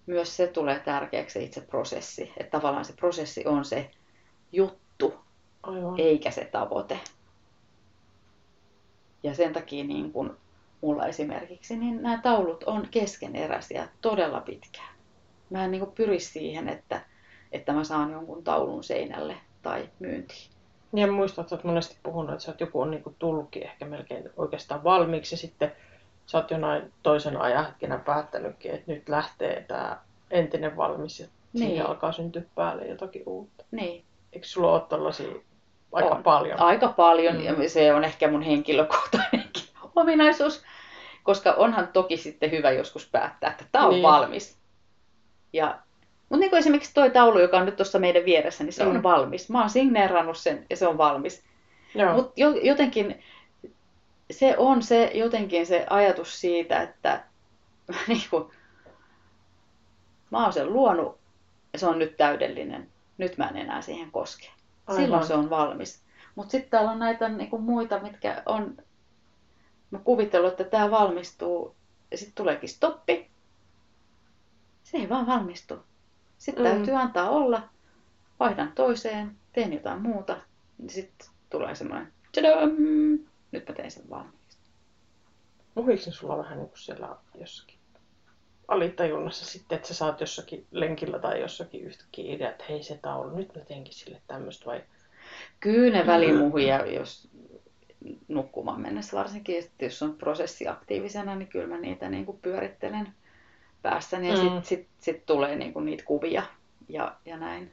myös 0.07 0.37
se 0.37 0.47
tulee 0.47 0.79
tärkeäksi 0.79 1.33
se 1.38 1.45
itse 1.45 1.61
prosessi, 1.61 2.33
että 2.37 2.51
tavallaan 2.51 2.85
se 2.85 2.93
prosessi 2.93 3.47
on 3.47 3.64
se 3.64 3.90
juttu, 4.53 5.14
Aivan. 5.62 5.95
eikä 6.01 6.31
se 6.31 6.45
tavoite. 6.45 7.01
Ja 9.23 9.35
sen 9.35 9.53
takia 9.53 9.85
niin 9.85 10.12
kuin 10.12 10.31
mulla 10.81 11.07
esimerkiksi, 11.07 11.77
niin 11.77 12.03
nämä 12.03 12.19
taulut 12.23 12.64
on 12.64 12.88
keskeneräisiä 12.90 13.88
todella 14.01 14.40
pitkään. 14.40 14.95
Mä 15.51 15.64
en 15.64 15.71
niin 15.71 15.81
kuin 15.81 15.93
pyri 15.93 16.21
siihen, 16.21 16.69
että, 16.69 17.01
että 17.53 17.73
mä 17.73 17.85
saan 17.85 18.13
jonkun 18.13 18.45
taulun 18.45 18.85
seinälle 18.85 19.37
tai 19.63 19.89
myyntiin. 19.99 20.51
Niin 20.93 21.07
ja 21.07 21.13
muistat, 21.13 21.45
että 21.45 21.55
olet 21.55 21.65
monesti 21.65 21.97
puhunut, 22.03 22.33
että 22.33 22.45
sä 22.45 22.51
oot 22.51 22.61
joku 22.61 22.81
on 22.81 22.91
niin 22.91 23.03
tullukin 23.19 23.63
ehkä 23.63 23.85
melkein 23.85 24.31
oikeastaan 24.37 24.85
valmiiksi 24.85 25.35
ja 25.35 25.39
sitten 25.39 25.73
sä 26.27 26.39
oot 26.39 26.51
jonain 26.51 26.93
toisen 27.03 27.37
ajanhetkenä 27.37 27.99
päättänytkin, 27.99 28.71
että 28.71 28.93
nyt 28.93 29.09
lähtee 29.09 29.65
tämä 29.69 29.99
entinen 30.31 30.77
valmis 30.77 31.21
ja 31.21 31.27
niin. 31.53 31.67
siihen 31.67 31.87
alkaa 31.87 32.13
syntyä 32.13 32.43
päälle 32.55 32.87
jotakin 32.87 33.23
uutta. 33.27 33.65
Niin, 33.71 34.05
Eikö 34.33 34.47
sulla 34.47 34.73
ole 34.73 34.83
tällaisia 34.89 35.29
aika 35.93 36.15
On. 36.15 36.23
paljon? 36.23 36.61
aika 36.61 36.89
paljon 36.89 37.35
Mm. 37.35 37.43
ja 37.45 37.69
se 37.69 37.95
on 37.95 38.05
ehkä 38.05 38.31
mun 38.31 38.43
henkilökohtainenkin 38.43 39.63
ominaisuus, 39.97 40.63
koska 41.23 41.53
onhan 41.53 41.89
toki 41.89 42.17
sitten 42.17 42.51
hyvä 42.51 42.71
joskus 42.71 43.09
päättää, 43.13 43.51
että 43.51 43.65
tämä 43.73 43.85
on 43.85 43.91
niin. 43.91 44.03
valmis. 44.03 44.59
Ja, 45.53 45.79
mutta 46.31 46.40
niin 46.40 46.51
kuin 46.51 46.59
esimerkiksi 46.59 46.95
toi 46.95 47.11
taulu, 47.11 47.38
joka 47.38 47.59
on 47.59 47.66
nyt 47.66 47.77
tuossa 47.77 47.99
meidän 47.99 48.25
vieressä, 48.25 48.64
niin 48.64 48.73
se 48.73 48.85
Mm. 48.85 48.90
on 48.90 49.03
valmis. 49.03 49.51
Mä 49.51 49.61
oon 49.61 49.71
signeerannut 49.71 50.37
sen 50.38 50.66
ja 50.71 50.77
se 50.77 50.87
on 50.88 50.99
valmis. 50.99 51.43
Mutta 52.14 52.33
jotenkin 52.62 53.23
se 54.31 54.55
on 54.59 54.83
se, 54.83 55.11
jotenkin 55.14 55.66
se 55.66 55.87
ajatus 55.90 56.40
siitä, 56.40 56.83
että 56.83 57.25
niin 58.09 58.23
kuin, 58.31 58.45
mä 60.31 60.43
oon 60.43 60.53
sen 60.53 60.73
luonut 60.73 61.19
ja 61.73 61.79
se 61.79 61.87
on 61.87 61.99
nyt 61.99 62.16
täydellinen. 62.16 62.88
Nyt 63.19 63.38
mä 63.38 63.49
en 63.49 63.57
enää 63.57 63.83
siihen 63.83 64.11
koske. 64.11 64.49
Aivan. 64.87 65.03
Silloin 65.03 65.27
se 65.27 65.35
on 65.35 65.51
valmis. 65.51 66.03
Mutta 66.35 66.51
sitten 66.51 66.71
täällä 66.71 66.90
on 66.90 66.99
näitä 66.99 67.29
niin 67.29 67.51
kuin 67.51 67.62
muita, 67.62 67.99
mitkä 68.01 68.43
on, 68.47 68.77
mä 69.90 69.99
kuvitellut, 69.99 70.51
että 70.51 70.64
tämä 70.64 70.90
valmistuu 70.90 71.75
ja 72.11 72.19
sitten 72.19 72.35
tuleekin 72.35 72.69
stoppi. 72.69 73.31
Se 74.83 74.97
ei 74.97 75.09
vaan 75.09 75.27
valmistu. 75.27 75.79
Sitten 76.40 76.64
Mm. 76.64 76.70
mm. 76.70 76.76
täytyy 76.76 76.94
antaa 76.94 77.31
olla, 77.31 77.68
vaihdan 78.40 78.72
toiseen, 78.72 79.37
teen 79.53 79.72
jotain 79.72 80.03
muuta. 80.03 80.37
Niin 80.79 80.90
sitten 80.90 81.29
tulee 81.50 81.74
semmoinen, 81.74 82.12
tadam, 82.35 82.70
nyt 83.53 83.68
mä 83.68 83.74
teen 83.74 83.90
sen 83.90 84.11
valmiiksi. 84.11 84.59
Muhiiko 85.74 86.03
se 86.03 86.11
sulla 86.11 86.38
vähän 86.38 86.59
niin 86.59 86.68
kuin 86.68 86.79
siellä 86.79 87.16
jossakin 87.40 87.76
alitajunnassa 88.68 89.44
sitten, 89.44 89.76
että 89.76 89.88
sä 89.88 89.94
saat 89.94 90.20
jossakin 90.20 90.66
lenkillä 90.70 91.18
tai 91.18 91.40
jossakin 91.40 91.85
yhtäkkiä 91.85 92.35
idea, 92.35 92.50
että 92.50 92.64
hei 92.68 92.83
se 92.83 92.98
taulu, 93.03 93.37
nyt 93.37 93.55
mä 93.57 93.64
teenkin 93.64 93.94
sille 93.94 94.20
tämmöistä 94.26 94.66
vai? 94.66 94.83
Kyllä 95.61 95.98
ne 95.98 96.07
välimuhia, 96.07 96.87
jos 96.87 97.29
nukkumaan 98.29 98.81
mennessä 98.81 99.16
varsinkin, 99.16 99.62
sitten 99.62 99.87
jos 99.87 100.03
on 100.03 100.16
prosessi 100.16 100.68
aktiivisena, 100.68 101.35
niin 101.35 101.48
kyllä 101.48 101.66
mä 101.66 101.81
niitä 101.81 102.09
niin 102.09 102.26
kuin 102.26 102.38
pyörittelen 102.42 103.09
päässäni 103.83 104.29
ja 104.29 104.35
Mm. 104.35 104.40
sitten 104.40 104.64
sit, 104.64 104.88
sit 104.99 105.27
tulee 105.27 105.57
niin 105.57 105.73
kuin 105.73 105.85
niitä 105.85 106.05
kuvia 106.05 106.43
ja, 106.88 107.16
ja 107.25 107.37
näin. 107.37 107.73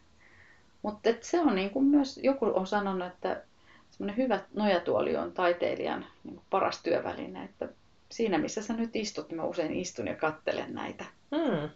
Mutta 0.82 1.10
se 1.22 1.39
on 1.39 1.56
niin 1.56 1.70
kuin 1.70 1.86
myös, 1.86 2.20
joku 2.24 2.46
on 2.56 2.67
sanonut, 2.67 3.08
että 3.08 3.43
semmoinen 3.89 4.17
hyvä 4.17 4.39
nojatuoli 4.54 5.15
on 5.15 5.32
taiteilijan 5.32 6.06
niin 6.24 6.36
kuin 6.36 6.46
paras 6.50 6.84
työväline, 6.84 7.43
että 7.43 7.70
siinä 8.10 8.38
missä 8.38 8.62
sä 8.62 8.74
nyt 8.74 8.96
istut, 8.96 9.30
niin 9.30 9.38
mä 9.38 9.43
usein 9.43 9.74
istun 9.74 10.08
ja 10.08 10.15
kattelen 10.15 10.74
näitä. 10.74 11.06
Hmm. 11.36 11.70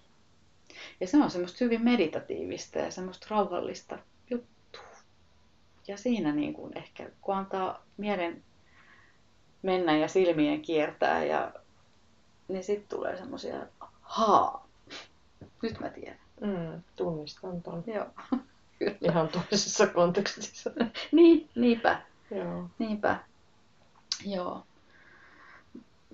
Ja 0.99 1.07
se 1.07 1.17
on 1.17 1.31
semmoista 1.31 1.57
hyvin 1.65 1.83
meditatiivista 1.83 2.79
ja 2.79 2.91
semmoista 2.91 3.27
rauhallista 3.29 3.97
juttua. 4.29 4.83
Ja 5.87 5.97
siinä 5.97 6.31
niin 6.31 6.53
kuin 6.53 6.77
ehkä, 6.77 7.09
kun 7.21 7.35
antaa 7.35 7.85
mielen 7.97 8.43
mennä 9.61 9.97
ja 9.97 10.07
silmien 10.07 10.61
kiertää, 10.61 11.25
ja, 11.25 11.51
niin 12.47 12.63
sitten 12.63 12.97
tulee 12.97 13.17
semmoisia, 13.17 13.55
haa, 14.11 14.67
nyt 15.61 15.79
mä 15.79 15.89
tiedän. 15.89 16.19
Mm, 16.41 16.81
tunnistan 16.95 17.61
ton 17.61 17.83
Joo, 17.87 18.05
kyllä. 18.79 18.97
ihan 19.01 19.27
toisessa 19.27 19.87
kontekstissa. 19.87 20.71
Niin, 21.11 21.49
niinpä, 21.55 22.01
Joo. 22.31 22.69
niinpä. 22.79 23.17
Joo. 24.25 24.63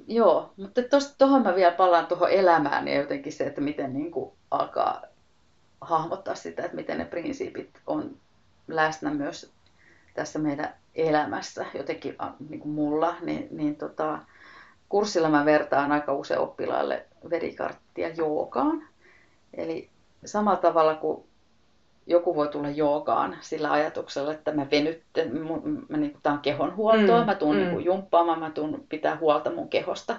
Joo, 0.07 0.53
mutta 0.57 0.81
tuohon 1.17 1.43
mä 1.43 1.55
vielä 1.55 1.75
palaan 1.75 2.07
tuohon 2.07 2.31
elämään 2.31 2.87
ja 2.87 2.95
jotenkin 2.95 3.33
se, 3.33 3.43
että 3.43 3.61
miten 3.61 3.93
niin 3.93 4.11
kuin 4.11 4.31
alkaa 4.51 5.01
hahmottaa 5.81 6.35
sitä, 6.35 6.63
että 6.63 6.75
miten 6.75 6.97
ne 6.97 7.05
prinsiipit 7.05 7.81
on 7.87 8.17
läsnä 8.67 9.13
myös 9.13 9.51
tässä 10.13 10.39
meidän 10.39 10.73
elämässä, 10.95 11.65
jotenkin 11.73 12.15
niin 12.49 12.59
kuin 12.59 12.71
mulla, 12.71 13.15
niin, 13.21 13.47
niin 13.51 13.75
tota, 13.75 14.19
kurssilla 14.89 15.29
mä 15.29 15.45
vertaan 15.45 15.91
aika 15.91 16.13
usein 16.13 16.39
oppilaille 16.39 17.05
verikarttia 17.29 18.07
joogaan. 18.09 18.83
Eli 19.53 19.89
samalla 20.25 20.57
tavalla 20.61 20.95
kuin 20.95 21.27
joku 22.05 22.35
voi 22.35 22.47
tulla 22.47 22.69
joogaan 22.69 23.37
sillä 23.41 23.71
ajatuksella, 23.71 24.33
että 24.33 24.51
mä 24.51 24.67
venytten, 24.71 25.31
mä, 25.89 25.97
niin 25.97 26.17
tämä 26.23 26.33
on 26.33 26.41
kehonhuoltoa, 26.41 27.19
Mm, 27.19 27.25
mä 27.25 27.35
tuun 27.35 27.55
mm. 27.55 27.61
niin 27.61 27.85
jumppaamaan, 27.85 28.39
mä 28.39 28.51
tuun 28.51 28.85
pitää 28.89 29.17
huolta 29.17 29.51
mun 29.51 29.69
kehosta. 29.69 30.15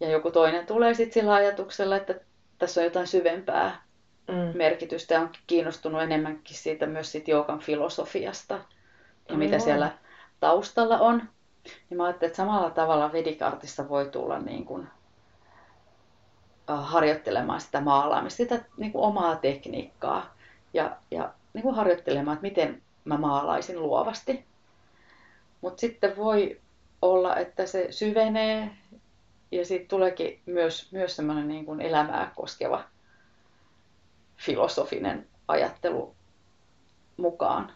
Ja 0.00 0.10
joku 0.10 0.30
toinen 0.30 0.66
tulee 0.66 0.94
sitten 0.94 1.12
sillä 1.22 1.34
ajatuksella, 1.34 1.96
että 1.96 2.14
tässä 2.58 2.80
on 2.80 2.84
jotain 2.84 3.06
syvempää 3.06 3.82
Mm. 4.28 4.58
merkitystä 4.58 5.14
ja 5.14 5.20
on 5.20 5.30
kiinnostunut 5.46 6.02
enemmänkin 6.02 6.56
siitä 6.56 6.86
myös 6.86 7.12
siitä 7.12 7.30
joogan 7.30 7.58
filosofiasta 7.60 8.54
ja 9.28 9.36
mitä 9.36 9.50
Aivan. 9.54 9.60
siellä 9.60 9.90
taustalla 10.40 10.98
on. 10.98 11.22
Niin 11.64 11.96
mä 11.96 12.04
ajattelin, 12.04 12.28
että 12.30 12.36
samalla 12.36 12.70
tavalla 12.70 13.12
Vedikartissa 13.12 13.88
voi 13.88 14.08
tulla 14.08 14.38
niin 14.38 14.64
kuin, 14.64 14.88
harjoittelemaan 16.68 17.60
sitä 17.60 17.80
maalaamista, 17.80 18.36
sitä 18.36 18.64
niin 18.76 18.92
kuin 18.92 19.04
omaa 19.04 19.36
tekniikkaa 19.36 20.34
ja, 20.74 20.96
ja 21.10 21.32
niin 21.52 21.62
kuin 21.62 21.74
harjoittelemaan, 21.74 22.34
että 22.34 22.46
miten 22.46 22.82
mä 23.04 23.18
maalaisin 23.18 23.82
luovasti. 23.82 24.44
Mutta 25.60 25.80
sitten 25.80 26.16
voi 26.16 26.60
olla, 27.02 27.36
että 27.36 27.66
se 27.66 27.86
syvenee 27.90 28.70
ja 29.52 29.66
siitä 29.66 29.88
tuleekin 29.88 30.40
myös, 30.46 30.92
myös 30.92 31.16
semmoinen 31.16 31.48
niin 31.48 31.66
kuin 31.66 31.80
elämää 31.80 32.32
koskeva 32.36 32.84
filosofinen 34.36 35.28
ajattelu 35.48 36.14
mukaan. 37.16 37.72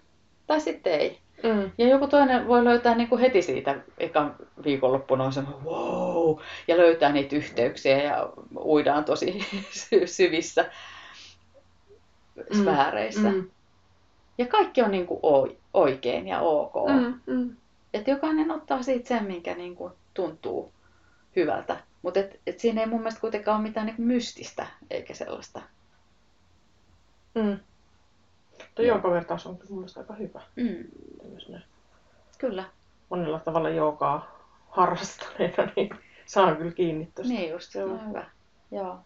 Tai 0.46 0.60
sitten 0.60 0.92
ei. 0.92 1.25
Mm. 1.42 1.70
Ja 1.78 1.88
joku 1.88 2.06
toinen 2.06 2.48
voi 2.48 2.64
löytää 2.64 2.94
niin 2.94 3.08
kuin 3.08 3.20
heti 3.20 3.42
siitä 3.42 3.76
ekan 3.98 4.36
viikonloppuna 4.64 5.24
on 5.24 5.32
semmoinen 5.32 5.64
wow, 5.64 6.38
ja 6.68 6.76
löytää 6.76 7.12
niitä 7.12 7.36
yhteyksiä 7.36 8.02
ja 8.02 8.32
uidaan 8.58 9.04
tosi 9.04 9.38
sy- 9.70 10.06
syvissä 10.06 10.70
sfääreissä. 12.62 13.30
Mm. 13.30 13.50
Ja 14.38 14.46
kaikki 14.46 14.82
on 14.82 14.90
niin 14.90 15.06
kuin 15.06 15.20
oi- 15.22 15.56
oikein 15.74 16.28
ja 16.28 16.40
ok. 16.40 16.74
Mm. 16.88 17.20
Mm. 17.26 17.56
Että 17.94 18.10
jokainen 18.10 18.50
ottaa 18.50 18.82
siitä 18.82 19.08
sen, 19.08 19.24
minkä 19.24 19.54
niin 19.54 19.76
kuin 19.76 19.92
tuntuu 20.14 20.72
hyvältä. 21.36 21.76
Mutta 22.02 22.20
et, 22.20 22.40
et 22.46 22.60
siinä 22.60 22.80
ei 22.80 22.86
mun 22.86 23.00
mielestä 23.00 23.20
kuitenkaan 23.20 23.60
ole 23.60 23.68
mitään 23.68 23.86
niin 23.86 23.96
kuin 23.96 24.06
mystistä 24.06 24.66
eikä 24.90 25.14
sellaista. 25.14 25.60
Mm. 27.34 27.58
Tuo 28.76 28.84
Joo. 28.84 28.94
joogavertaus 28.96 29.46
on 29.46 29.58
kyllä 29.58 29.74
mun 29.74 29.86
aika 29.96 30.14
hyvä. 30.14 30.42
Mm, 30.56 30.84
Tämmöisenä 31.22 31.60
kyllä, 32.38 32.64
monella 33.10 33.38
tavalla 33.38 33.68
joogaa 33.68 34.38
harrastaneena, 34.68 35.72
niin 35.76 35.90
saan 36.26 36.56
kyllä 36.56 36.72
kiinni 36.72 37.06
tosta. 37.14 37.32
niin 37.32 37.50
just. 37.50 37.74
Joo. 37.74 37.88
No, 37.88 38.08
hyvä. 38.08 38.24
Joo. 38.70 38.98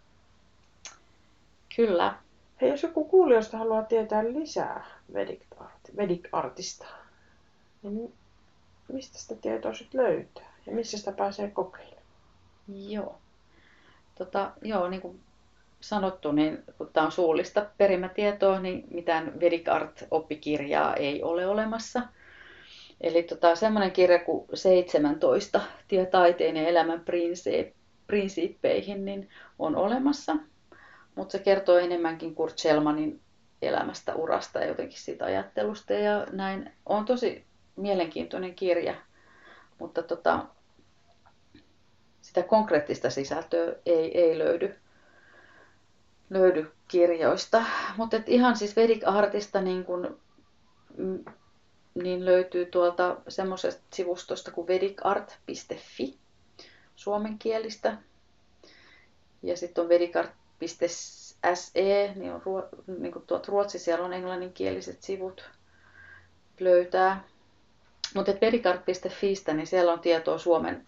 Kyllä. 1.77 2.15
Hei, 2.61 2.71
jos 2.71 2.83
joku 2.83 3.05
kuulijoista 3.05 3.59
haluaa 3.59 3.83
tietää 3.83 4.25
lisää 4.25 4.85
Vedic, 5.15 5.41
Art, 5.61 5.97
Vedic 5.97 6.29
Artista, 6.33 6.87
niin 7.83 8.13
mistä 8.93 9.19
sitä 9.19 9.35
tietoa 9.35 9.75
sitten 9.75 10.03
löytää? 10.03 10.53
Ja 10.67 10.73
missä 10.73 10.99
sitä 10.99 11.13
pääsee 11.13 11.51
kokeilemaan? 11.51 12.03
Joo. 12.69 13.19
Tota, 14.15 14.53
joo, 14.63 14.89
niin 14.89 15.03
kuin 15.03 15.21
sanottu, 15.81 16.33
niin 16.33 16.65
kun 16.79 16.91
tämä 16.93 17.07
on 17.07 17.13
suullista 17.13 17.67
perimätietoa, 17.79 18.61
niin 18.61 18.85
mitään 18.91 19.41
Vedic 19.41 19.69
Art-oppikirjaa 19.69 20.95
ei 20.95 21.23
ole 21.23 21.47
olemassa. 21.47 22.03
Eli 23.01 23.23
tota, 23.23 23.55
semmoinen 23.55 23.93
kirja 23.93 24.19
kuin 24.19 24.47
17 24.55 25.61
tie 25.89 26.07
taiteen 26.07 26.57
ja 26.57 26.69
elämän 26.69 27.01
prinsi- 27.01 27.75
prinsiippeihin 28.07 29.05
niin 29.05 29.29
on 29.59 29.77
olemassa. 29.77 30.37
Mutta 31.15 31.33
se 31.33 31.39
kertoo 31.39 31.79
enemmänkin 31.79 32.35
Kurt 32.35 32.59
Schellmanin 32.59 33.21
elämästä, 33.63 34.15
urasta 34.15 34.59
ja 34.59 34.67
jotenkin 34.67 35.01
siitä 35.01 35.25
ajattelusta 35.25 35.93
ja 35.93 36.27
näin. 36.33 36.73
On 36.87 37.05
tosi 37.05 37.45
mielenkiintoinen 37.77 38.55
kirja, 38.55 38.95
mutta 39.79 40.03
tota, 40.03 40.47
sitä 42.21 42.43
konkreettista 42.43 43.11
sisältöä 43.11 43.75
ei, 43.87 44.19
ei 44.19 44.39
löydy, 44.39 44.75
löydy 46.31 46.73
kirjoista. 46.89 47.63
Mutta 47.97 48.17
ihan 48.27 48.57
siis 48.57 48.77
Vedic 48.77 49.03
Artista 49.07 49.61
niin, 49.61 49.85
kun, 49.85 50.19
mm, 50.97 51.25
niin 51.95 52.25
löytyy 52.25 52.67
tuolta 52.67 53.17
semmoisesta 53.29 53.83
sivustosta 53.93 54.51
kuin 54.51 54.67
vedicart.fi 54.67 56.19
suomenkielistä. 56.97 57.97
Ja 59.43 59.57
sitten 59.57 59.83
on 59.83 59.89
vedicart.se, 59.89 61.33
niin 62.15 62.33
on 62.33 62.43
ruo, 62.45 62.69
niin 62.99 63.13
kuin 63.13 63.27
tuot 63.27 63.49
Ruotsi, 63.49 63.79
siellä 63.79 64.05
on 64.05 64.13
englanninkieliset 64.13 65.03
sivut 65.03 65.45
löytää. 66.61 67.25
Mutta 68.15 68.33
vedicart.fistä, 68.41 69.55
niin 69.55 69.67
siellä 69.67 69.93
on 69.93 70.01
tietoa 70.01 70.39
Suomen 70.39 70.87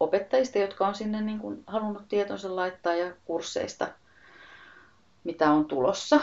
opettajista, 0.00 0.58
jotka 0.58 0.86
on 0.86 0.94
sinne 0.94 1.20
niin 1.20 1.38
kuin 1.38 1.64
halunnut 1.66 2.08
tietonsa 2.08 2.56
laittaa 2.56 2.94
ja 2.94 3.12
kursseista, 3.24 3.88
mitä 5.24 5.50
on 5.50 5.64
tulossa. 5.64 6.20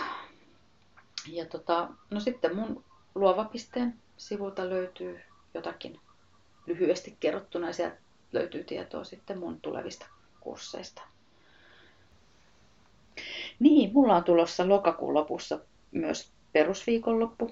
Ja 1.27 1.45
tota, 1.45 1.89
no 2.11 2.19
sitten 2.19 2.55
mun 2.55 2.83
luova.pisteen 3.15 3.93
sivulta 4.17 4.69
löytyy 4.69 5.19
jotakin 5.53 5.99
lyhyesti 6.65 7.17
kerrottuna 7.19 7.67
ja 7.67 7.73
sieltä 7.73 7.97
löytyy 8.31 8.63
tietoa 8.63 9.03
sitten 9.03 9.39
mun 9.39 9.61
tulevista 9.61 10.05
kursseista. 10.39 11.01
Niin, 13.59 13.93
mulla 13.93 14.15
on 14.15 14.23
tulossa 14.23 14.69
lokakuun 14.69 15.13
lopussa 15.13 15.59
myös 15.91 16.31
perusviikonloppu, 16.53 17.51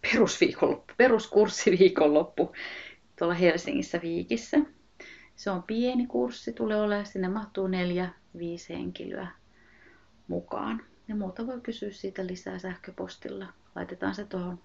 perusviikonloppu, 0.00 0.94
peruskurssiviikonloppu 0.96 2.52
tuolla 3.18 3.34
Helsingissä 3.34 4.00
Viikissä. 4.02 4.56
Se 5.36 5.50
on 5.50 5.62
pieni 5.62 6.06
kurssi, 6.06 6.52
tulee 6.52 6.80
olemaan, 6.80 7.06
sinne 7.06 7.28
mahtuu 7.28 7.66
neljä, 7.66 8.08
viisi 8.38 8.74
henkilöä 8.74 9.41
mukaan. 10.28 10.82
Ja 11.08 11.16
muuta 11.16 11.46
voi 11.46 11.60
kysyä 11.60 11.90
siitä 11.90 12.26
lisää 12.26 12.58
sähköpostilla. 12.58 13.46
Laitetaan 13.74 14.14
se 14.14 14.24
tuohon 14.24 14.58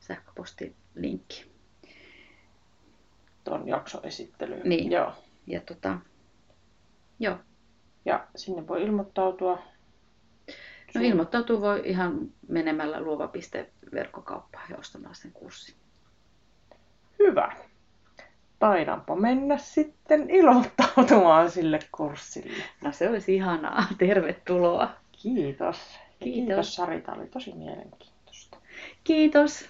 sähköpostilinkki. 0.00 1.52
Tuon 3.44 3.68
jaksoesittelyyn. 3.68 4.68
Niin. 4.68 4.92
Joo. 4.92 5.12
Ja 5.46 5.60
tota, 5.60 5.98
joo. 7.18 7.38
Ja 8.04 8.26
sinne 8.36 8.68
voi 8.68 8.82
ilmoittautua. 8.82 9.62
No 10.94 11.00
ilmoittautuu 11.00 11.60
voi 11.60 11.82
ihan 11.84 12.32
menemällä 12.48 13.00
luova.verkkokauppaan 13.00 14.70
ja 14.70 14.76
ostamalla 14.76 15.14
sen 15.14 15.32
kurssin. 15.32 15.74
Hyvä. 17.18 17.56
Taidanpa 18.62 19.16
mennä 19.16 19.58
sitten 19.58 20.30
ilmoittautumaan 20.30 21.50
sille 21.50 21.78
kurssille. 21.92 22.64
No 22.84 22.92
se 22.92 23.08
olisi 23.08 23.34
ihanaa. 23.34 23.84
Tervetuloa. 23.98 24.90
Kiitos. 25.12 25.76
Kiitos. 25.76 25.98
Kiitos 26.18 26.74
Sari, 26.74 27.00
tämä 27.00 27.18
oli 27.18 27.26
tosi 27.26 27.52
mielenkiintoista. 27.52 28.58
Kiitos. 29.04 29.68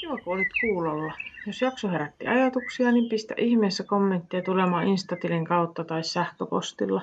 Kiva, 0.00 0.18
kun 0.18 0.34
olit 0.34 0.48
kuulolla. 0.60 1.12
Jos 1.46 1.62
jakso 1.62 1.88
herätti 1.88 2.26
ajatuksia, 2.26 2.92
niin 2.92 3.08
pistä 3.08 3.34
ihmeessä 3.38 3.84
kommenttia 3.84 4.42
tulemaan 4.42 4.88
Instatilin 4.88 5.44
kautta 5.44 5.84
tai 5.84 6.04
sähköpostilla. 6.04 7.02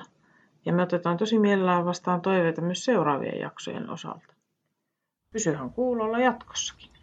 Ja 0.64 0.72
me 0.72 0.82
otetaan 0.82 1.16
tosi 1.16 1.38
mielellään 1.38 1.84
vastaan 1.84 2.20
toiveita 2.20 2.60
myös 2.60 2.84
seuraavien 2.84 3.40
jaksojen 3.40 3.90
osalta. 3.90 4.34
Pysyhän 5.32 5.70
kuulolla 5.70 6.18
jatkossakin. 6.18 6.93